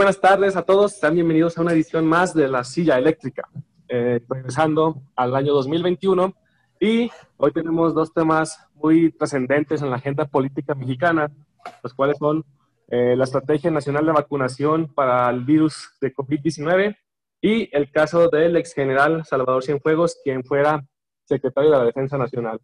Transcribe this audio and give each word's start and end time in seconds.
buenas 0.00 0.18
tardes 0.18 0.56
a 0.56 0.62
todos. 0.62 0.92
Sean 0.92 1.14
bienvenidos 1.14 1.58
a 1.58 1.60
una 1.60 1.72
edición 1.72 2.06
más 2.06 2.32
de 2.32 2.48
La 2.48 2.64
Silla 2.64 2.96
Eléctrica. 2.96 3.50
Eh, 3.86 4.18
regresando 4.30 5.02
al 5.14 5.36
año 5.36 5.52
2021 5.52 6.34
y 6.80 7.10
hoy 7.36 7.52
tenemos 7.52 7.92
dos 7.92 8.10
temas 8.14 8.66
muy 8.76 9.12
trascendentes 9.12 9.82
en 9.82 9.90
la 9.90 9.96
agenda 9.96 10.24
política 10.24 10.74
mexicana, 10.74 11.30
los 11.82 11.92
cuales 11.92 12.16
son 12.16 12.46
eh, 12.88 13.14
la 13.14 13.24
Estrategia 13.24 13.70
Nacional 13.70 14.06
de 14.06 14.12
Vacunación 14.12 14.90
para 14.94 15.28
el 15.28 15.44
virus 15.44 15.90
de 16.00 16.14
COVID-19 16.14 16.96
y 17.42 17.68
el 17.76 17.90
caso 17.90 18.30
del 18.30 18.56
ex 18.56 18.72
general 18.72 19.26
Salvador 19.26 19.62
Cienfuegos, 19.62 20.16
quien 20.24 20.44
fuera 20.44 20.82
secretario 21.26 21.72
de 21.72 21.76
la 21.76 21.84
Defensa 21.84 22.16
Nacional. 22.16 22.58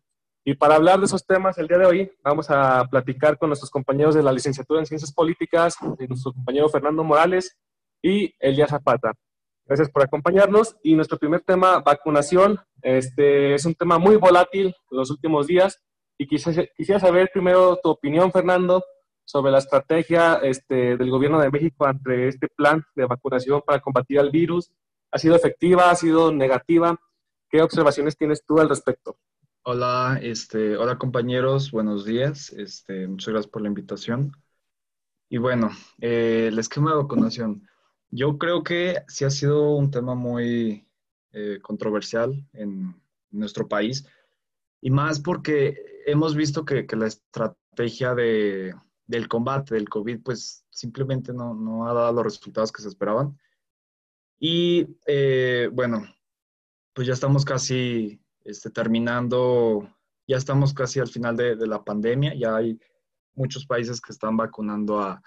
Y 0.49 0.55
para 0.55 0.77
hablar 0.77 1.01
de 1.01 1.07
esos 1.07 1.27
temas 1.27 1.59
el 1.59 1.67
día 1.67 1.79
de 1.79 1.87
hoy, 1.87 2.13
vamos 2.23 2.49
a 2.51 2.87
platicar 2.89 3.37
con 3.37 3.49
nuestros 3.49 3.69
compañeros 3.69 4.15
de 4.15 4.23
la 4.23 4.31
licenciatura 4.31 4.79
en 4.79 4.87
Ciencias 4.87 5.13
Políticas, 5.13 5.75
nuestro 6.09 6.33
compañero 6.33 6.69
Fernando 6.69 7.03
Morales 7.03 7.59
y 8.01 8.33
Elia 8.39 8.69
Zapata. 8.69 9.13
Gracias 9.65 9.91
por 9.91 10.05
acompañarnos. 10.05 10.77
Y 10.85 10.95
nuestro 10.95 11.19
primer 11.19 11.41
tema, 11.41 11.81
vacunación, 11.81 12.61
este, 12.81 13.55
es 13.55 13.67
un 13.67 13.75
tema 13.75 13.99
muy 13.99 14.15
volátil 14.15 14.67
en 14.67 14.97
los 14.97 15.11
últimos 15.11 15.49
días. 15.49 15.83
Y 16.17 16.29
quisiera, 16.29 16.65
quisiera 16.77 17.01
saber 17.01 17.29
primero 17.33 17.81
tu 17.83 17.91
opinión, 17.91 18.31
Fernando, 18.31 18.85
sobre 19.25 19.51
la 19.51 19.59
estrategia 19.59 20.37
este, 20.45 20.97
del 20.97 21.11
gobierno 21.11 21.41
de 21.41 21.51
México 21.51 21.87
ante 21.87 22.29
este 22.29 22.47
plan 22.47 22.85
de 22.95 23.05
vacunación 23.05 23.63
para 23.67 23.81
combatir 23.81 24.21
al 24.21 24.31
virus. 24.31 24.71
¿Ha 25.11 25.19
sido 25.19 25.35
efectiva? 25.35 25.91
¿Ha 25.91 25.97
sido 25.97 26.31
negativa? 26.31 26.97
¿Qué 27.51 27.61
observaciones 27.63 28.17
tienes 28.17 28.45
tú 28.47 28.61
al 28.61 28.69
respecto? 28.69 29.19
Hola, 29.69 30.21
este, 30.23 30.77
hola 30.77 30.97
compañeros, 30.97 31.73
buenos 31.73 32.05
días. 32.05 32.53
Este, 32.53 33.09
muchas 33.09 33.33
gracias 33.33 33.51
por 33.51 33.63
la 33.63 33.69
invitación. 33.69 34.31
Y 35.29 35.39
bueno, 35.39 35.71
eh, 36.01 36.47
el 36.53 36.59
esquema 36.61 36.93
de 36.93 36.99
vacunación. 36.99 37.69
Yo 38.09 38.39
creo 38.39 38.63
que 38.63 39.03
sí 39.09 39.25
ha 39.25 39.31
sido 39.31 39.73
un 39.75 39.91
tema 39.91 40.15
muy 40.15 40.87
eh, 41.33 41.59
controversial 41.63 42.47
en 42.53 42.95
nuestro 43.33 43.67
país 43.67 44.07
y 44.81 44.91
más 44.93 45.19
porque 45.19 45.85
hemos 46.07 46.37
visto 46.37 46.65
que, 46.65 46.87
la 46.93 47.09
estrategia 47.09 48.15
de, 48.15 48.73
del 49.09 49.27
combate 49.27 49.75
del 49.75 49.89
COVID 49.89 50.23
pues 50.23 50.65
simplemente 50.71 51.33
no, 51.33 51.55
no, 51.55 51.89
ha 51.89 51.93
dado 51.93 52.13
los 52.13 52.25
resultados 52.25 52.71
que 52.71 52.83
se 52.83 52.89
esperaban. 52.89 53.37
Y 54.39 54.97
eh, 55.09 55.69
bueno, 55.73 56.07
pues 56.93 57.09
ya 57.09 57.15
estamos 57.15 57.45
casi 57.45 58.21
este, 58.47 58.71
terminando, 58.71 59.89
ya 60.29 60.37
estamos 60.37 60.73
casi 60.73 61.01
al 61.01 61.09
final 61.09 61.37
de, 61.37 61.57
la 61.67 61.85
pandemia, 61.85 62.35
ya 62.35 62.57
hay 62.57 62.79
muchos 63.35 63.67
países 63.67 64.01
que 64.01 64.13
están 64.13 64.37
vacunando 64.37 65.01
a, 65.01 65.23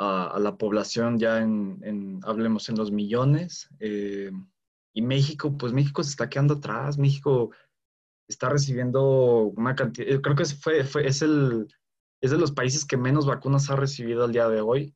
la 0.00 0.56
población 0.56 1.18
ya 1.18 1.42
en, 1.42 2.20
hablemos 2.22 2.68
en 2.68 2.76
los 2.76 2.92
millones. 2.92 3.68
Eh, 3.80 4.30
y 4.94 5.02
México, 5.02 5.56
pues 5.58 5.72
México 5.72 6.04
se 6.04 6.10
está 6.10 6.28
quedando 6.28 6.54
atrás, 6.54 6.98
México 6.98 7.50
está 8.28 8.48
recibiendo 8.48 9.52
una 9.56 9.74
cantidad, 9.74 10.20
creo 10.20 10.36
que 10.36 10.44
fue, 10.44 10.84
fue, 10.84 11.08
es, 11.08 11.22
el, 11.22 11.66
es 12.20 12.30
de 12.30 12.38
los 12.38 12.52
países 12.52 12.84
que 12.84 12.96
menos 12.96 13.26
vacunas 13.26 13.70
ha 13.70 13.76
recibido 13.76 14.24
al 14.24 14.32
día 14.32 14.48
de 14.48 14.60
hoy, 14.60 14.94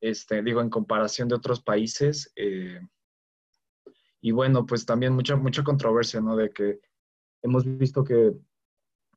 este, 0.00 0.42
digo, 0.42 0.60
en 0.60 0.70
comparación 0.70 1.28
de 1.28 1.36
otros 1.36 1.62
países. 1.62 2.32
Eh, 2.34 2.80
y 4.20 4.30
bueno, 4.30 4.66
pues 4.66 4.86
también 4.86 5.12
mucha, 5.12 5.36
mucha 5.36 5.62
controversia, 5.64 6.20
¿no? 6.20 6.36
De 6.36 6.50
que 6.50 6.80
hemos 7.42 7.64
visto 7.78 8.04
que 8.04 8.32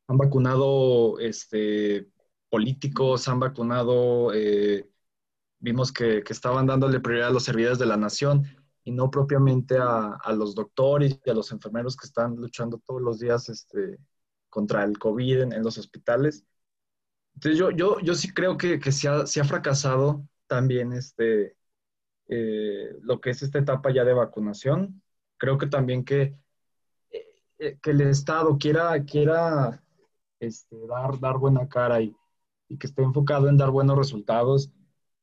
han 0.08 0.18
vacunado 0.18 1.18
este, 1.18 2.08
políticos, 2.48 3.28
han 3.28 3.40
vacunado, 3.40 4.32
eh, 4.34 4.88
vimos 5.58 5.92
que, 5.92 6.22
estaban 6.28 6.66
dándole 6.66 7.00
prioridad 7.00 7.28
a 7.28 7.32
los 7.32 7.44
servidores 7.44 7.78
de 7.78 7.86
la 7.86 7.96
nación 7.96 8.44
y 8.84 8.92
no 8.92 9.10
propiamente 9.10 9.76
a, 9.80 10.18
los 10.32 10.54
doctores 10.54 11.20
y 11.24 11.30
a 11.30 11.34
los 11.34 11.50
enfermeros 11.52 11.96
que 11.96 12.06
están 12.06 12.36
luchando 12.36 12.80
todos 12.86 13.02
los 13.02 13.18
días 13.18 13.48
este, 13.48 13.98
contra 14.48 14.84
el 14.84 14.98
COVID 14.98 15.42
en, 15.52 15.62
los 15.62 15.78
hospitales. 15.78 16.44
Entonces 17.34 17.58
yo, 17.58 17.70
yo, 17.70 18.00
yo 18.00 18.14
sí 18.14 18.32
creo 18.32 18.56
que, 18.56 18.78
que 18.78 18.92
se, 18.92 19.08
ha, 19.08 19.22
ha, 19.22 19.44
fracasado 19.44 20.26
también 20.46 20.92
este, 20.92 21.56
eh, 22.28 22.96
lo 23.02 23.20
que 23.20 23.30
es 23.30 23.42
esta 23.42 23.58
etapa 23.58 23.92
ya 23.92 24.04
de 24.04 24.14
vacunación. 24.14 25.02
Creo 25.36 25.58
que 25.58 25.66
también 25.66 26.04
que 26.04 26.38
que 27.58 27.90
el 27.90 28.00
Estado 28.02 28.56
quiera, 28.58 29.02
quiera 29.04 29.82
este, 30.40 30.76
dar, 30.86 31.18
dar 31.20 31.38
buena 31.38 31.68
cara 31.68 32.00
y, 32.00 32.14
que 32.80 32.86
esté 32.86 33.02
enfocado 33.02 33.48
en 33.48 33.56
dar 33.56 33.70
buenos 33.70 33.96
resultados, 33.96 34.72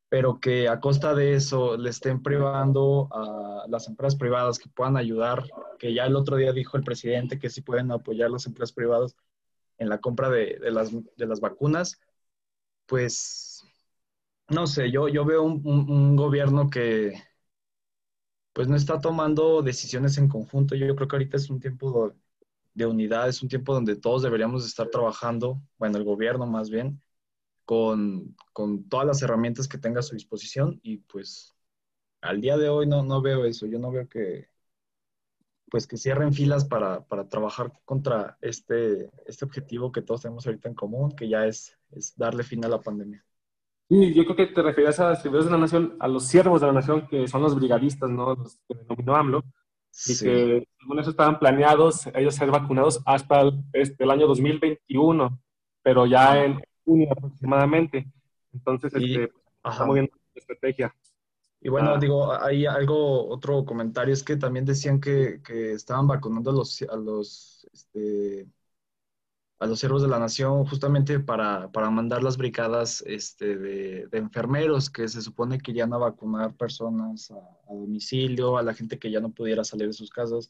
pero 0.10 0.40
que 0.40 0.70
a 0.70 0.80
costa 0.80 1.14
de 1.14 1.34
eso 1.34 1.76
le 1.78 1.90
estén 1.90 2.24
privando 2.24 3.10
a 3.12 3.66
las 3.68 3.88
empresas 3.88 4.18
privadas 4.18 4.60
que 4.60 4.70
puedan 4.70 4.96
ayudar, 4.98 5.44
que 5.78 5.94
ya 5.94 6.06
el 6.06 6.16
otro 6.16 6.38
día 6.38 6.54
dijo 6.54 6.78
el 6.78 6.84
presidente 6.84 7.40
que 7.40 7.50
sí 7.50 7.62
pueden 7.62 7.92
apoyar 7.92 8.32
las 8.32 8.46
empresas 8.46 8.74
privadas 8.74 9.16
en 9.78 9.90
la 9.90 10.00
compra 10.00 10.30
de, 10.30 10.60
las, 10.72 11.42
vacunas, 11.42 12.00
pues 12.86 13.64
no 14.50 14.68
sé, 14.68 14.92
yo, 14.92 15.10
yo 15.10 15.26
veo 15.26 15.44
un, 15.44 15.62
un, 15.66 16.16
gobierno 16.16 16.70
que 16.70 17.14
pues 18.54 18.68
no 18.68 18.76
está 18.76 19.00
tomando 19.00 19.62
decisiones 19.62 20.18
en 20.18 20.30
conjunto. 20.30 20.76
Yo 20.76 20.96
creo 20.96 21.08
que 21.08 21.16
ahorita 21.16 21.38
es 21.38 21.50
un 21.50 21.60
tiempo 21.60 22.14
de 22.74 22.86
unidad, 22.86 23.30
es 23.30 23.42
un 23.42 23.50
tiempo 23.50 23.74
donde 23.74 23.96
todos 23.96 24.24
deberíamos 24.24 24.66
estar 24.66 24.90
trabajando, 24.90 25.62
bueno, 25.78 25.98
el 25.98 26.04
gobierno 26.04 26.46
más 26.46 26.70
bien, 26.70 27.02
con, 27.66 28.36
con, 28.54 28.90
todas 28.90 29.08
las 29.08 29.22
herramientas 29.22 29.68
que 29.68 29.78
tenga 29.78 30.00
a 30.00 30.04
su 30.04 30.16
disposición 30.16 30.80
y 30.84 30.98
pues 30.98 31.54
al 32.22 32.42
día 32.42 32.58
de 32.58 32.70
hoy 32.70 32.88
no, 32.88 33.04
no 33.04 33.22
veo 33.22 33.46
eso, 33.46 33.68
yo 33.68 33.80
no 33.80 33.92
veo 33.92 34.08
que 34.10 34.50
pues 35.74 35.88
que 35.88 35.98
cierren 35.98 36.34
filas 36.34 36.66
para, 36.66 37.04
para 37.06 37.28
trabajar 37.28 37.74
contra 37.84 38.38
este, 38.42 39.10
este 39.26 39.44
objetivo 39.44 39.92
que 39.92 40.04
todos 40.04 40.22
tenemos 40.22 40.46
ahorita 40.46 40.70
en 40.70 40.76
común, 40.76 41.16
que 41.16 41.28
ya 41.28 41.48
es, 41.48 41.76
es 41.90 42.16
darle 42.16 42.44
fin 42.44 42.64
a 42.64 42.68
la 42.68 42.80
pandemia. 42.80 43.26
Sí, 43.90 44.14
yo 44.14 44.24
creo 44.24 44.36
que 44.36 44.54
te 44.54 44.62
refieres 44.62 45.00
a 45.00 45.10
los 45.10 45.24
servidores 45.24 45.46
de 45.46 45.52
la 45.52 45.58
nación, 45.58 45.98
a 46.00 46.08
los 46.08 46.28
siervos 46.28 46.62
de 46.62 46.68
la 46.68 46.74
nación, 46.74 47.08
que 47.08 47.28
son 47.28 47.42
los 47.42 47.56
brigadistas, 47.56 48.08
¿no? 48.12 48.36
Los 48.36 48.60
que 48.68 48.76
denominó 48.76 49.16
AMLO, 49.16 49.44
y 50.08 50.20
que 50.20 50.68
según 50.80 51.00
eso 51.00 51.12
estaban 51.12 51.40
planeados 51.40 52.08
ellos 52.16 52.36
ser 52.36 52.50
vacunados 52.50 53.02
hasta 53.06 53.42
el, 53.42 53.64
este, 53.74 54.04
el 54.04 54.12
año 54.12 54.28
2021, 54.28 55.40
pero 55.82 56.06
ya 56.06 56.44
en 56.44 56.60
junio 56.84 57.10
aproximadamente. 57.12 58.08
Entonces, 58.52 58.94
este, 58.94 59.32
estamos 59.64 59.94
viendo 59.94 60.12
la 60.14 60.40
estrategia. 60.40 60.96
Y 61.62 61.70
bueno, 61.70 61.92
ah. 61.92 61.98
digo, 61.98 62.34
hay 62.34 62.66
algo, 62.66 63.30
otro 63.30 63.64
comentario, 63.64 64.14
es 64.14 64.24
que 64.24 64.36
también 64.36 64.66
decían 64.66 65.00
que, 65.00 65.42
que 65.44 65.74
estaban 65.74 66.08
vacunando 66.08 66.52
a 66.52 66.54
los, 66.54 66.82
a 66.82 66.96
los 66.98 67.68
este, 67.72 68.48
a 69.64 69.66
los 69.66 69.80
siervos 69.80 70.02
de 70.02 70.10
la 70.10 70.20
nación 70.20 70.66
justamente 70.66 71.22
para, 71.22 71.72
para 71.72 71.90
mandar 71.90 72.22
las 72.22 72.36
brigadas 72.36 73.02
este, 73.08 73.58
de, 73.58 74.10
enfermeros 74.12 74.90
que 74.90 75.08
se 75.08 75.22
supone 75.22 75.58
que 75.58 75.72
irían 75.72 75.94
a 75.94 75.98
vacunar 75.98 76.54
personas 76.56 77.32
a, 77.32 77.74
domicilio, 77.74 78.58
a 78.58 78.64
la 78.64 78.74
gente 78.74 79.00
que 79.00 79.10
ya 79.10 79.22
no 79.22 79.32
pudiera 79.32 79.64
salir 79.64 79.88
de 79.88 79.94
sus 79.94 80.10
casas. 80.10 80.50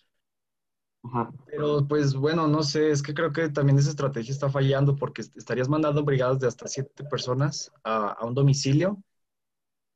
Pero 1.46 1.88
pues 1.88 2.16
bueno, 2.16 2.48
no 2.48 2.64
sé, 2.64 2.90
es 2.90 3.04
que 3.04 3.14
creo 3.14 3.32
que 3.32 3.50
también 3.50 3.78
esa 3.78 3.92
estrategia 3.92 4.32
está 4.32 4.50
fallando 4.50 4.96
porque 4.96 5.22
estarías 5.22 5.70
mandando 5.70 6.04
brigadas 6.04 6.40
de 6.40 6.48
hasta 6.48 6.68
siete 6.68 7.04
personas 7.04 7.72
a, 7.84 8.14
a 8.14 8.26
un 8.26 8.34
domicilio 8.34 9.04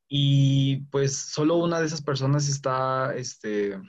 y 0.08 0.82
pues 0.92 1.16
solo 1.18 1.56
una 1.56 1.80
de 1.80 1.88
esas 1.88 2.04
personas 2.04 2.48
está, 2.50 3.16
este, 3.16 3.80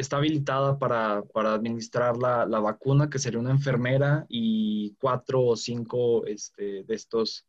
está 0.00 0.16
habilitada 0.16 0.78
para, 0.78 1.22
para 1.32 1.54
administrar 1.54 2.16
la, 2.16 2.46
la, 2.46 2.58
vacuna, 2.60 3.10
que 3.10 3.18
sería 3.18 3.38
una 3.38 3.50
enfermera 3.50 4.26
y 4.28 4.94
cuatro 5.00 5.42
o 5.42 5.56
cinco 5.56 6.26
este, 6.26 6.84
de 6.84 6.94
estos 6.94 7.46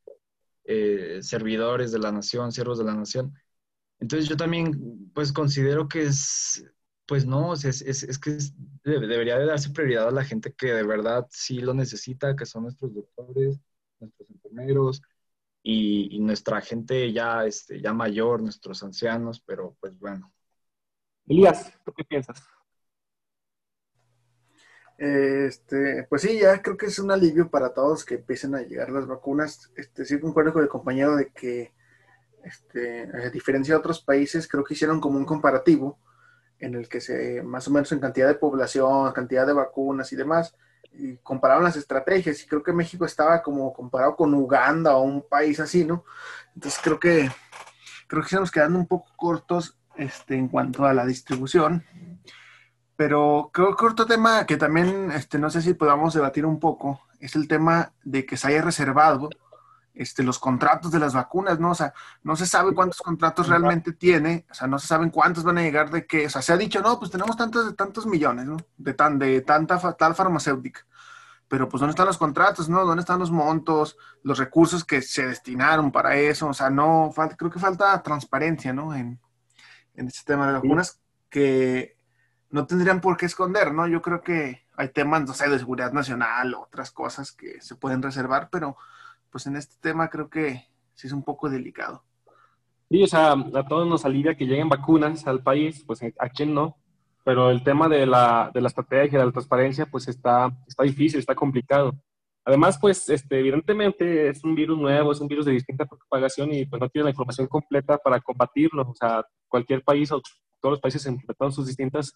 eh, 0.65 1.19
servidores 1.21 1.91
de 1.91 1.99
la 1.99 2.11
nación, 2.11 2.51
siervos 2.51 2.77
de 2.77 2.85
la 2.85 2.95
nación. 2.95 3.33
Entonces 3.99 4.27
yo 4.27 4.37
también 4.37 5.11
pues 5.13 5.31
considero 5.31 5.87
que 5.87 6.03
es, 6.03 6.65
pues 7.05 7.25
no, 7.25 7.53
es, 7.53 7.65
es, 7.65 8.03
es 8.03 8.19
que 8.19 8.37
debería 8.83 9.37
de 9.37 9.45
darse 9.45 9.69
prioridad 9.69 10.07
a 10.07 10.11
la 10.11 10.23
gente 10.23 10.53
que 10.53 10.73
de 10.73 10.83
verdad 10.83 11.27
sí 11.29 11.59
lo 11.59 11.73
necesita, 11.73 12.35
que 12.35 12.45
son 12.45 12.63
nuestros 12.63 12.93
doctores, 12.93 13.59
nuestros 13.99 14.29
enfermeros 14.29 15.01
y, 15.63 16.15
y 16.15 16.19
nuestra 16.19 16.61
gente 16.61 17.11
ya, 17.13 17.45
este, 17.45 17.81
ya 17.81 17.93
mayor, 17.93 18.41
nuestros 18.41 18.83
ancianos, 18.83 19.41
pero 19.45 19.77
pues 19.79 19.97
bueno, 19.99 20.33
Elías, 21.27 21.73
¿tú 21.83 21.91
qué 21.93 22.03
piensas? 22.03 22.43
Este, 24.97 26.05
pues 26.09 26.21
sí, 26.21 26.39
ya 26.39 26.61
creo 26.61 26.77
que 26.77 26.85
es 26.85 26.99
un 26.99 27.11
alivio 27.11 27.49
para 27.49 27.73
todos 27.73 28.05
que 28.05 28.15
empiecen 28.15 28.53
a 28.55 28.61
llegar 28.61 28.89
las 28.91 29.07
vacunas. 29.07 29.71
Este, 29.75 30.05
sí 30.05 30.19
concuerdo 30.19 30.53
con 30.53 30.61
el 30.63 30.69
compañero 30.69 31.15
de 31.15 31.29
que, 31.31 31.73
este, 32.43 33.03
a 33.03 33.29
diferencia 33.31 33.75
de 33.75 33.79
otros 33.79 34.01
países, 34.01 34.47
creo 34.47 34.63
que 34.63 34.75
hicieron 34.75 35.01
como 35.01 35.17
un 35.19 35.25
comparativo 35.25 35.99
en 36.59 36.75
el 36.75 36.89
que 36.89 37.01
se, 37.01 37.43
más 37.43 37.67
o 37.67 37.71
menos 37.71 37.91
en 37.93 37.99
cantidad 37.99 38.27
de 38.27 38.35
población, 38.35 39.11
cantidad 39.13 39.47
de 39.47 39.53
vacunas 39.53 40.13
y 40.13 40.17
demás, 40.17 40.55
y 40.93 41.17
compararon 41.17 41.63
las 41.65 41.77
estrategias. 41.77 42.43
Y 42.43 42.47
creo 42.47 42.63
que 42.63 42.73
México 42.73 43.05
estaba 43.05 43.43
como 43.43 43.73
comparado 43.73 44.15
con 44.15 44.33
Uganda 44.35 44.97
o 44.97 45.03
un 45.03 45.23
país 45.27 45.59
así, 45.59 45.85
¿no? 45.85 46.05
Entonces 46.55 46.79
creo 46.83 46.99
que 46.99 47.29
creo 48.07 48.21
que 48.21 48.27
estamos 48.27 48.51
quedando 48.51 48.79
un 48.79 48.87
poco 48.87 49.11
cortos 49.17 49.77
este, 49.95 50.35
en 50.35 50.47
cuanto 50.47 50.85
a 50.85 50.93
la 50.93 51.05
distribución. 51.05 51.85
Pero 52.95 53.49
creo 53.53 53.75
que 53.75 53.85
otro 53.85 54.05
tema 54.05 54.45
que 54.45 54.57
también, 54.57 55.11
este, 55.11 55.39
no 55.39 55.49
sé 55.49 55.61
si 55.61 55.73
podamos 55.73 56.13
debatir 56.13 56.45
un 56.45 56.59
poco, 56.59 57.01
es 57.19 57.35
el 57.35 57.47
tema 57.47 57.93
de 58.03 58.25
que 58.25 58.37
se 58.37 58.47
haya 58.47 58.61
reservado 58.61 59.29
este, 59.93 60.23
los 60.23 60.39
contratos 60.39 60.91
de 60.91 60.99
las 60.99 61.13
vacunas, 61.13 61.59
¿no? 61.59 61.71
O 61.71 61.75
sea, 61.75 61.93
no 62.23 62.35
se 62.35 62.45
sabe 62.45 62.73
cuántos 62.73 63.01
contratos 63.01 63.47
realmente 63.47 63.91
tiene, 63.93 64.45
o 64.49 64.53
sea, 64.53 64.67
no 64.67 64.79
se 64.79 64.87
saben 64.87 65.09
cuántos 65.09 65.43
van 65.43 65.57
a 65.57 65.61
llegar 65.61 65.89
de 65.91 66.05
qué, 66.05 66.27
o 66.27 66.29
sea, 66.29 66.41
se 66.41 66.53
ha 66.53 66.57
dicho, 66.57 66.81
no, 66.81 66.97
pues 66.99 67.11
tenemos 67.11 67.35
tantos 67.35 67.65
de 67.65 67.73
tantos 67.73 68.05
millones, 68.05 68.45
¿no? 68.45 68.57
De, 68.77 68.93
tan, 68.93 69.19
de 69.19 69.41
tanta 69.41 69.79
tal 69.93 70.15
farmacéutica. 70.15 70.81
Pero 71.47 71.67
pues, 71.67 71.81
¿dónde 71.81 71.91
están 71.91 72.07
los 72.07 72.17
contratos, 72.17 72.69
no? 72.69 72.85
¿Dónde 72.85 73.01
están 73.01 73.19
los 73.19 73.29
montos, 73.29 73.97
los 74.23 74.37
recursos 74.37 74.85
que 74.85 75.01
se 75.01 75.27
destinaron 75.27 75.91
para 75.91 76.15
eso? 76.15 76.47
O 76.47 76.53
sea, 76.53 76.69
no, 76.69 77.11
creo 77.37 77.51
que 77.51 77.59
falta 77.59 78.01
transparencia, 78.01 78.71
¿no? 78.71 78.93
En 79.95 80.07
este 80.07 80.33
tema 80.33 80.47
de 80.47 80.53
vacunas 80.53 80.99
que 81.29 81.95
no 82.49 82.65
tendrían 82.65 83.01
por 83.01 83.17
qué 83.17 83.25
esconder, 83.25 83.73
¿no? 83.73 83.87
Yo 83.87 84.01
creo 84.01 84.21
que 84.21 84.61
hay 84.75 84.89
temas, 84.89 85.23
no 85.23 85.33
sé, 85.33 85.49
de 85.49 85.59
seguridad 85.59 85.93
nacional, 85.93 86.53
otras 86.55 86.91
cosas 86.91 87.31
que 87.31 87.61
se 87.61 87.75
pueden 87.75 88.01
reservar, 88.01 88.49
pero 88.51 88.77
pues 89.29 89.47
en 89.47 89.55
este 89.55 89.75
tema 89.79 90.09
creo 90.09 90.29
que 90.29 90.67
sí 90.93 91.07
es 91.07 91.13
un 91.13 91.23
poco 91.23 91.49
delicado. 91.49 92.03
Sí, 92.89 93.01
o 93.03 93.07
sea, 93.07 93.31
a 93.31 93.67
todos 93.67 93.87
nos 93.87 94.03
alivia 94.03 94.35
que 94.35 94.45
lleguen 94.45 94.67
vacunas 94.67 95.25
al 95.25 95.41
país, 95.41 95.83
pues 95.85 96.01
a 96.03 96.29
quién 96.29 96.53
no, 96.53 96.75
pero 97.23 97.51
el 97.51 97.63
tema 97.63 97.87
de 97.87 98.05
la, 98.05 98.51
de 98.53 98.61
la 98.61 98.67
estrategia, 98.67 99.19
de 99.19 99.25
la 99.25 99.31
transparencia, 99.31 99.85
pues 99.85 100.07
está, 100.07 100.51
está 100.67 100.83
difícil, 100.83 101.19
está 101.19 101.35
complicado. 101.35 101.95
Además, 102.45 102.77
pues, 102.81 103.07
este, 103.09 103.39
evidentemente 103.39 104.29
es 104.29 104.43
un 104.43 104.55
virus 104.55 104.77
nuevo, 104.77 105.11
es 105.11 105.19
un 105.21 105.27
virus 105.27 105.45
de 105.45 105.51
distinta 105.53 105.85
propagación 105.85 106.53
y 106.53 106.65
pues 106.65 106.81
no 106.81 106.89
tiene 106.89 107.05
la 107.05 107.11
información 107.11 107.47
completa 107.47 107.97
para 107.97 108.19
combatirlo. 108.19 108.83
O 108.83 108.95
sea, 108.95 109.23
cualquier 109.47 109.83
país 109.83 110.11
o 110.11 110.21
todos 110.59 110.73
los 110.73 110.79
países 110.79 111.05
implementan 111.05 111.51
sus 111.51 111.67
distintos 111.67 112.13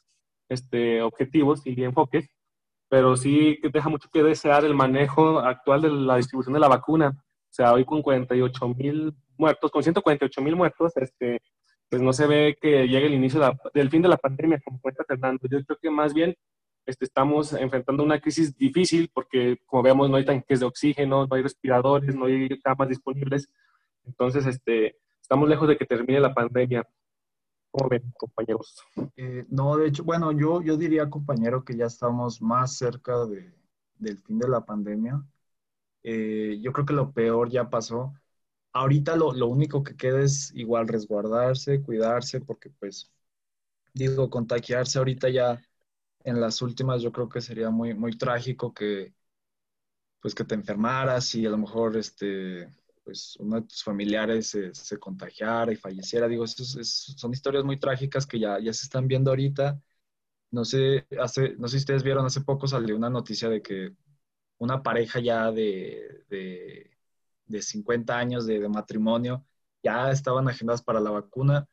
este, 0.49 1.01
objetivos 1.01 1.61
y 1.65 1.83
enfoques 1.83 2.27
pero 2.89 3.15
sí 3.17 3.59
deja 3.73 3.89
mucho 3.89 4.09
que 4.11 4.23
desear 4.23 4.63
el 4.65 4.75
manejo 4.75 5.39
actual 5.39 5.81
de 5.81 5.89
la 5.89 6.17
distribución 6.17 6.53
de 6.53 6.59
la 6.59 6.67
vacuna. 6.67 7.09
O 7.17 7.53
sea, 7.53 7.73
hoy 7.73 7.85
con 7.85 8.01
48 8.01 8.67
mil 8.69 9.13
muertos, 9.37 9.71
con 9.71 9.83
148 9.83 10.41
mil 10.41 10.55
muertos, 10.55 10.95
este, 10.97 11.41
pues 11.89 12.01
no 12.01 12.13
se 12.13 12.27
ve 12.27 12.55
que 12.61 12.87
llegue 12.87 13.07
el 13.07 13.13
inicio 13.13 13.41
del 13.73 13.89
fin 13.89 14.01
de 14.01 14.09
la 14.09 14.17
pandemia, 14.17 14.59
como 14.63 14.79
cuenta 14.79 15.03
Fernando. 15.07 15.47
Yo 15.49 15.63
creo 15.65 15.77
que 15.81 15.89
más 15.89 16.13
bien 16.13 16.35
este, 16.85 17.05
estamos 17.05 17.53
enfrentando 17.53 18.03
una 18.03 18.19
crisis 18.19 18.55
difícil 18.57 19.09
porque, 19.13 19.57
como 19.65 19.83
vemos, 19.83 20.09
no 20.09 20.17
hay 20.17 20.25
tanques 20.25 20.59
de 20.59 20.65
oxígeno, 20.65 21.25
no 21.25 21.35
hay 21.35 21.41
respiradores, 21.41 22.15
no 22.15 22.25
hay 22.25 22.49
camas 22.59 22.89
disponibles. 22.89 23.49
Entonces, 24.05 24.45
este, 24.45 24.97
estamos 25.21 25.49
lejos 25.49 25.67
de 25.67 25.77
que 25.77 25.85
termine 25.85 26.19
la 26.19 26.33
pandemia. 26.33 26.87
¿Cómo 27.71 27.89
ven, 27.89 28.13
compañeros? 28.17 28.81
Eh, 29.17 29.45
no, 29.49 29.77
de 29.77 29.87
hecho, 29.87 30.03
bueno, 30.03 30.31
yo, 30.31 30.61
yo 30.61 30.77
diría, 30.77 31.09
compañero, 31.09 31.65
que 31.65 31.75
ya 31.75 31.85
estamos 31.85 32.41
más 32.41 32.77
cerca 32.77 33.25
de, 33.25 33.51
del 33.97 34.17
fin 34.19 34.39
de 34.39 34.47
la 34.47 34.63
pandemia. 34.63 35.21
Eh, 36.03 36.59
yo 36.61 36.71
creo 36.71 36.85
que 36.85 36.93
lo 36.93 37.11
peor 37.11 37.49
ya 37.49 37.69
pasó. 37.69 38.13
Ahorita 38.73 39.15
lo, 39.15 39.33
lo, 39.33 39.47
único 39.47 39.83
que 39.83 39.95
queda 39.95 40.21
es 40.21 40.51
igual 40.55 40.87
resguardarse, 40.87 41.81
cuidarse, 41.81 42.41
porque 42.41 42.69
pues, 42.69 43.11
digo, 43.93 44.29
contagiarse 44.29 44.99
ahorita 44.99 45.29
ya 45.29 45.61
en 46.25 46.41
las 46.41 46.61
últimas 46.61 47.01
yo 47.01 47.11
creo 47.11 47.29
que 47.29 47.41
sería 47.41 47.69
muy, 47.69 47.93
muy 47.93 48.17
trágico 48.17 48.73
que, 48.73 49.13
pues, 50.21 50.35
que 50.35 50.43
te 50.43 50.55
enfermaras 50.55 51.33
y 51.35 51.45
a 51.45 51.49
lo 51.49 51.57
mejor, 51.57 51.95
este, 51.97 52.69
pues 53.03 53.37
uno 53.39 53.57
de 53.61 53.67
tus 53.67 53.83
familiares 53.83 54.57
se, 54.73 54.99
contagiara 54.99 55.71
y 55.71 55.75
falleciera. 55.77 56.27
Digo, 56.27 56.45
son 56.47 57.31
historias 57.33 57.63
muy 57.63 57.79
trágicas 57.79 58.25
que 58.27 58.39
ya, 58.39 58.59
ya 58.59 58.73
se 58.73 58.85
están 58.85 59.07
viendo 59.07 59.31
ahorita. 59.31 59.79
No 60.51 60.65
sé, 60.65 61.07
hace, 61.19 61.55
no 61.57 61.67
sé 61.67 61.77
si 61.77 61.83
ustedes 61.83 62.03
vieron, 62.03 62.25
hace 62.25 62.41
poco 62.41 62.67
salió 62.67 62.95
una 62.97 63.09
noticia 63.09 63.49
de 63.49 63.61
que 63.61 63.95
una 64.57 64.83
pareja 64.83 65.19
ya 65.19 65.51
de, 65.51 66.25
de, 66.29 67.61
50 67.61 68.17
años 68.17 68.45
de, 68.47 68.67
matrimonio 68.69 69.45
ya 69.83 70.11
estaban 70.11 70.47
agendadas 70.49 70.83
para 70.83 70.99
la 70.99 71.11
vacuna 71.11 71.67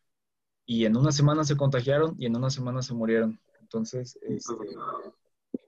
y 0.66 0.86
en 0.86 0.96
una 0.96 1.12
semana 1.12 1.44
se 1.44 1.56
contagiaron 1.56 2.14
y 2.18 2.26
en 2.26 2.36
una 2.36 2.50
semana 2.50 2.82
se 2.82 2.94
murieron. 2.94 3.40
Entonces, 3.72 4.18
este, 4.22 4.54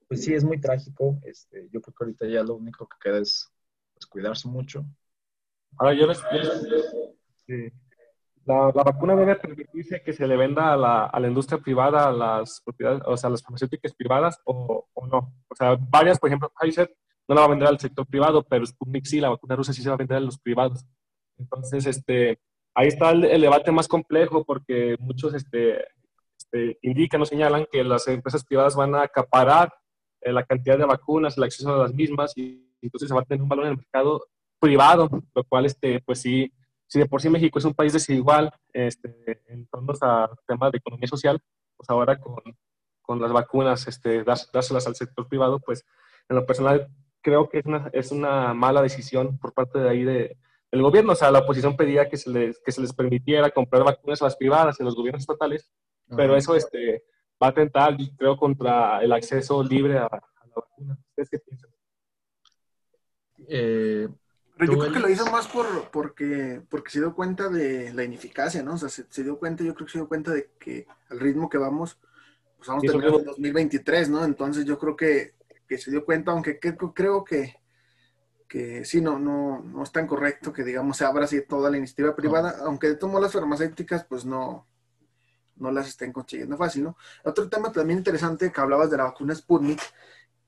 pues 0.06 0.24
sí, 0.24 0.34
es 0.34 0.44
muy 0.44 0.60
trágico. 0.60 1.18
Este, 1.24 1.68
yo 1.72 1.80
creo 1.80 1.94
que 1.94 2.04
ahorita 2.04 2.26
ya 2.26 2.42
lo 2.42 2.56
único 2.56 2.86
que 2.86 2.96
queda 3.02 3.18
es 3.18 3.50
pues, 3.94 4.06
cuidarse 4.06 4.48
mucho 4.48 4.84
Ahora 5.78 5.94
yo 5.94 6.06
les, 6.06 6.22
la, 8.44 8.70
la, 8.74 8.82
vacuna 8.84 9.16
debe 9.16 9.36
permitirse 9.36 10.02
que 10.02 10.12
se 10.12 10.26
le 10.26 10.36
venda 10.36 10.72
a 10.72 10.76
la, 10.76 11.06
a 11.06 11.18
la, 11.18 11.26
industria 11.26 11.58
privada, 11.58 12.08
a 12.08 12.12
las 12.12 12.60
propiedades, 12.60 13.02
o 13.06 13.16
sea, 13.16 13.28
a 13.28 13.30
las 13.32 13.42
farmacéuticas 13.42 13.92
privadas 13.94 14.38
o, 14.44 14.86
o, 14.92 15.06
no. 15.06 15.34
O 15.48 15.54
sea, 15.56 15.76
varias, 15.80 16.20
por 16.20 16.28
ejemplo, 16.28 16.52
Pfizer 16.60 16.94
no 17.26 17.34
la 17.34 17.40
va 17.40 17.46
a 17.46 17.50
vender 17.50 17.68
al 17.68 17.80
sector 17.80 18.06
privado, 18.06 18.44
pero 18.44 18.64
Sputnik 18.64 19.06
sí, 19.06 19.20
la 19.20 19.30
vacuna 19.30 19.56
rusa 19.56 19.72
sí 19.72 19.82
se 19.82 19.88
va 19.88 19.94
a 19.94 19.98
vender 19.98 20.18
a 20.18 20.20
los 20.20 20.38
privados. 20.38 20.86
Entonces, 21.38 21.86
este, 21.86 22.38
ahí 22.74 22.86
está 22.88 23.10
el, 23.10 23.40
debate 23.40 23.72
más 23.72 23.88
complejo 23.88 24.44
porque 24.44 24.96
muchos 25.00 25.34
este, 25.34 25.84
este, 26.54 26.78
indican 26.82 27.20
o 27.20 27.26
señalan 27.26 27.66
que 27.70 27.82
las 27.82 28.06
empresas 28.06 28.44
privadas 28.44 28.76
van 28.76 28.94
a 28.94 29.02
acaparar 29.02 29.74
eh, 30.20 30.32
la 30.32 30.44
cantidad 30.44 30.78
de 30.78 30.84
vacunas, 30.84 31.36
el 31.36 31.44
acceso 31.44 31.74
a 31.74 31.78
las 31.78 31.92
mismas 31.92 32.32
y 32.36 32.64
entonces 32.80 33.08
se 33.08 33.14
va 33.14 33.22
a 33.22 33.24
tener 33.24 33.42
un 33.42 33.48
valor 33.48 33.66
en 33.66 33.72
el 33.72 33.78
mercado 33.78 34.26
privado, 34.60 35.08
lo 35.34 35.44
cual, 35.44 35.66
este, 35.66 36.00
pues 36.00 36.20
sí, 36.20 36.52
si 36.86 37.00
de 37.00 37.06
por 37.06 37.20
sí 37.20 37.28
México 37.28 37.58
es 37.58 37.64
un 37.64 37.74
país 37.74 37.92
desigual 37.92 38.52
este, 38.72 39.42
en 39.46 39.66
torno 39.66 39.92
a 40.00 40.30
temas 40.46 40.70
de 40.70 40.78
economía 40.78 41.08
social, 41.08 41.40
pues 41.76 41.90
ahora 41.90 42.20
con, 42.20 42.36
con 43.02 43.20
las 43.20 43.32
vacunas, 43.32 43.88
este, 43.88 44.22
dárselas 44.22 44.86
al 44.86 44.94
sector 44.94 45.26
privado, 45.26 45.58
pues 45.58 45.84
en 46.28 46.36
lo 46.36 46.46
personal 46.46 46.88
creo 47.20 47.48
que 47.48 47.58
es 47.58 47.66
una, 47.66 47.90
es 47.92 48.12
una 48.12 48.54
mala 48.54 48.80
decisión 48.80 49.38
por 49.38 49.54
parte 49.54 49.78
de 49.80 49.88
ahí 49.88 50.04
de, 50.04 50.36
del 50.70 50.82
gobierno. 50.82 51.12
O 51.12 51.16
sea, 51.16 51.30
la 51.30 51.40
oposición 51.40 51.76
pedía 51.76 52.08
que 52.08 52.16
se, 52.16 52.30
les, 52.30 52.60
que 52.60 52.70
se 52.70 52.80
les 52.80 52.92
permitiera 52.92 53.50
comprar 53.50 53.82
vacunas 53.82 54.22
a 54.22 54.26
las 54.26 54.36
privadas 54.36 54.78
en 54.78 54.86
los 54.86 54.94
gobiernos 54.94 55.22
estatales, 55.22 55.70
pero 56.08 56.36
eso 56.36 56.54
este, 56.54 57.04
va 57.42 57.48
a 57.48 57.50
atentar, 57.50 57.96
creo, 58.16 58.36
contra 58.36 59.02
el 59.02 59.12
acceso 59.12 59.62
libre 59.62 59.98
a, 59.98 60.06
a 60.06 60.46
la 60.46 60.54
vacuna. 60.54 60.98
¿Ustedes 61.10 61.30
qué 61.30 61.38
piensan? 61.38 61.70
Eh, 63.48 64.08
pero 64.56 64.72
yo 64.72 64.78
creo 64.78 64.92
que 64.92 65.00
lo 65.00 65.10
hizo 65.10 65.26
más 65.30 65.48
por, 65.48 65.90
porque, 65.90 66.62
porque 66.68 66.90
se 66.90 67.00
dio 67.00 67.14
cuenta 67.14 67.48
de 67.48 67.92
la 67.92 68.04
ineficacia, 68.04 68.62
¿no? 68.62 68.74
O 68.74 68.78
sea, 68.78 68.88
se, 68.88 69.22
dio 69.22 69.38
cuenta, 69.38 69.64
yo 69.64 69.74
creo 69.74 69.86
que 69.86 69.92
se 69.92 69.98
dio 69.98 70.08
cuenta 70.08 70.32
de 70.32 70.50
que 70.58 70.86
al 71.08 71.18
ritmo 71.18 71.48
que 71.48 71.58
vamos, 71.58 71.98
pues 72.56 72.68
vamos 72.68 72.84
a 72.84 72.86
terminar 72.86 73.14
en 73.14 73.24
2023, 73.24 74.10
¿no? 74.10 74.24
Entonces 74.24 74.64
yo 74.64 74.78
creo 74.78 74.94
que, 74.94 75.34
que 75.66 75.76
se 75.76 75.90
dio 75.90 76.04
cuenta, 76.04 76.30
aunque 76.30 76.60
creo 76.60 77.24
que, 77.24 77.56
que 78.48 78.84
sí, 78.84 79.00
no, 79.00 79.18
no, 79.18 79.60
no 79.60 79.82
es 79.82 79.90
tan 79.90 80.06
correcto 80.06 80.52
que, 80.52 80.62
digamos, 80.62 80.98
se 80.98 81.04
abra 81.04 81.24
así 81.24 81.44
toda 81.44 81.68
la 81.68 81.78
iniciativa 81.78 82.14
privada, 82.14 82.58
aunque 82.64 82.94
tomó 82.94 83.18
las 83.18 83.32
farmacéuticas, 83.32 84.04
pues 84.04 84.24
no, 84.24 84.68
no 85.56 85.70
las 85.70 85.88
estén 85.88 86.12
consiguiendo 86.12 86.56
fácil, 86.56 86.84
¿no? 86.84 86.96
Otro 87.24 87.48
tema 87.48 87.70
también 87.72 87.98
interesante 87.98 88.50
que 88.50 88.60
hablabas 88.60 88.90
de 88.90 88.96
la 88.96 89.04
vacuna 89.04 89.34
Sputnik, 89.34 89.80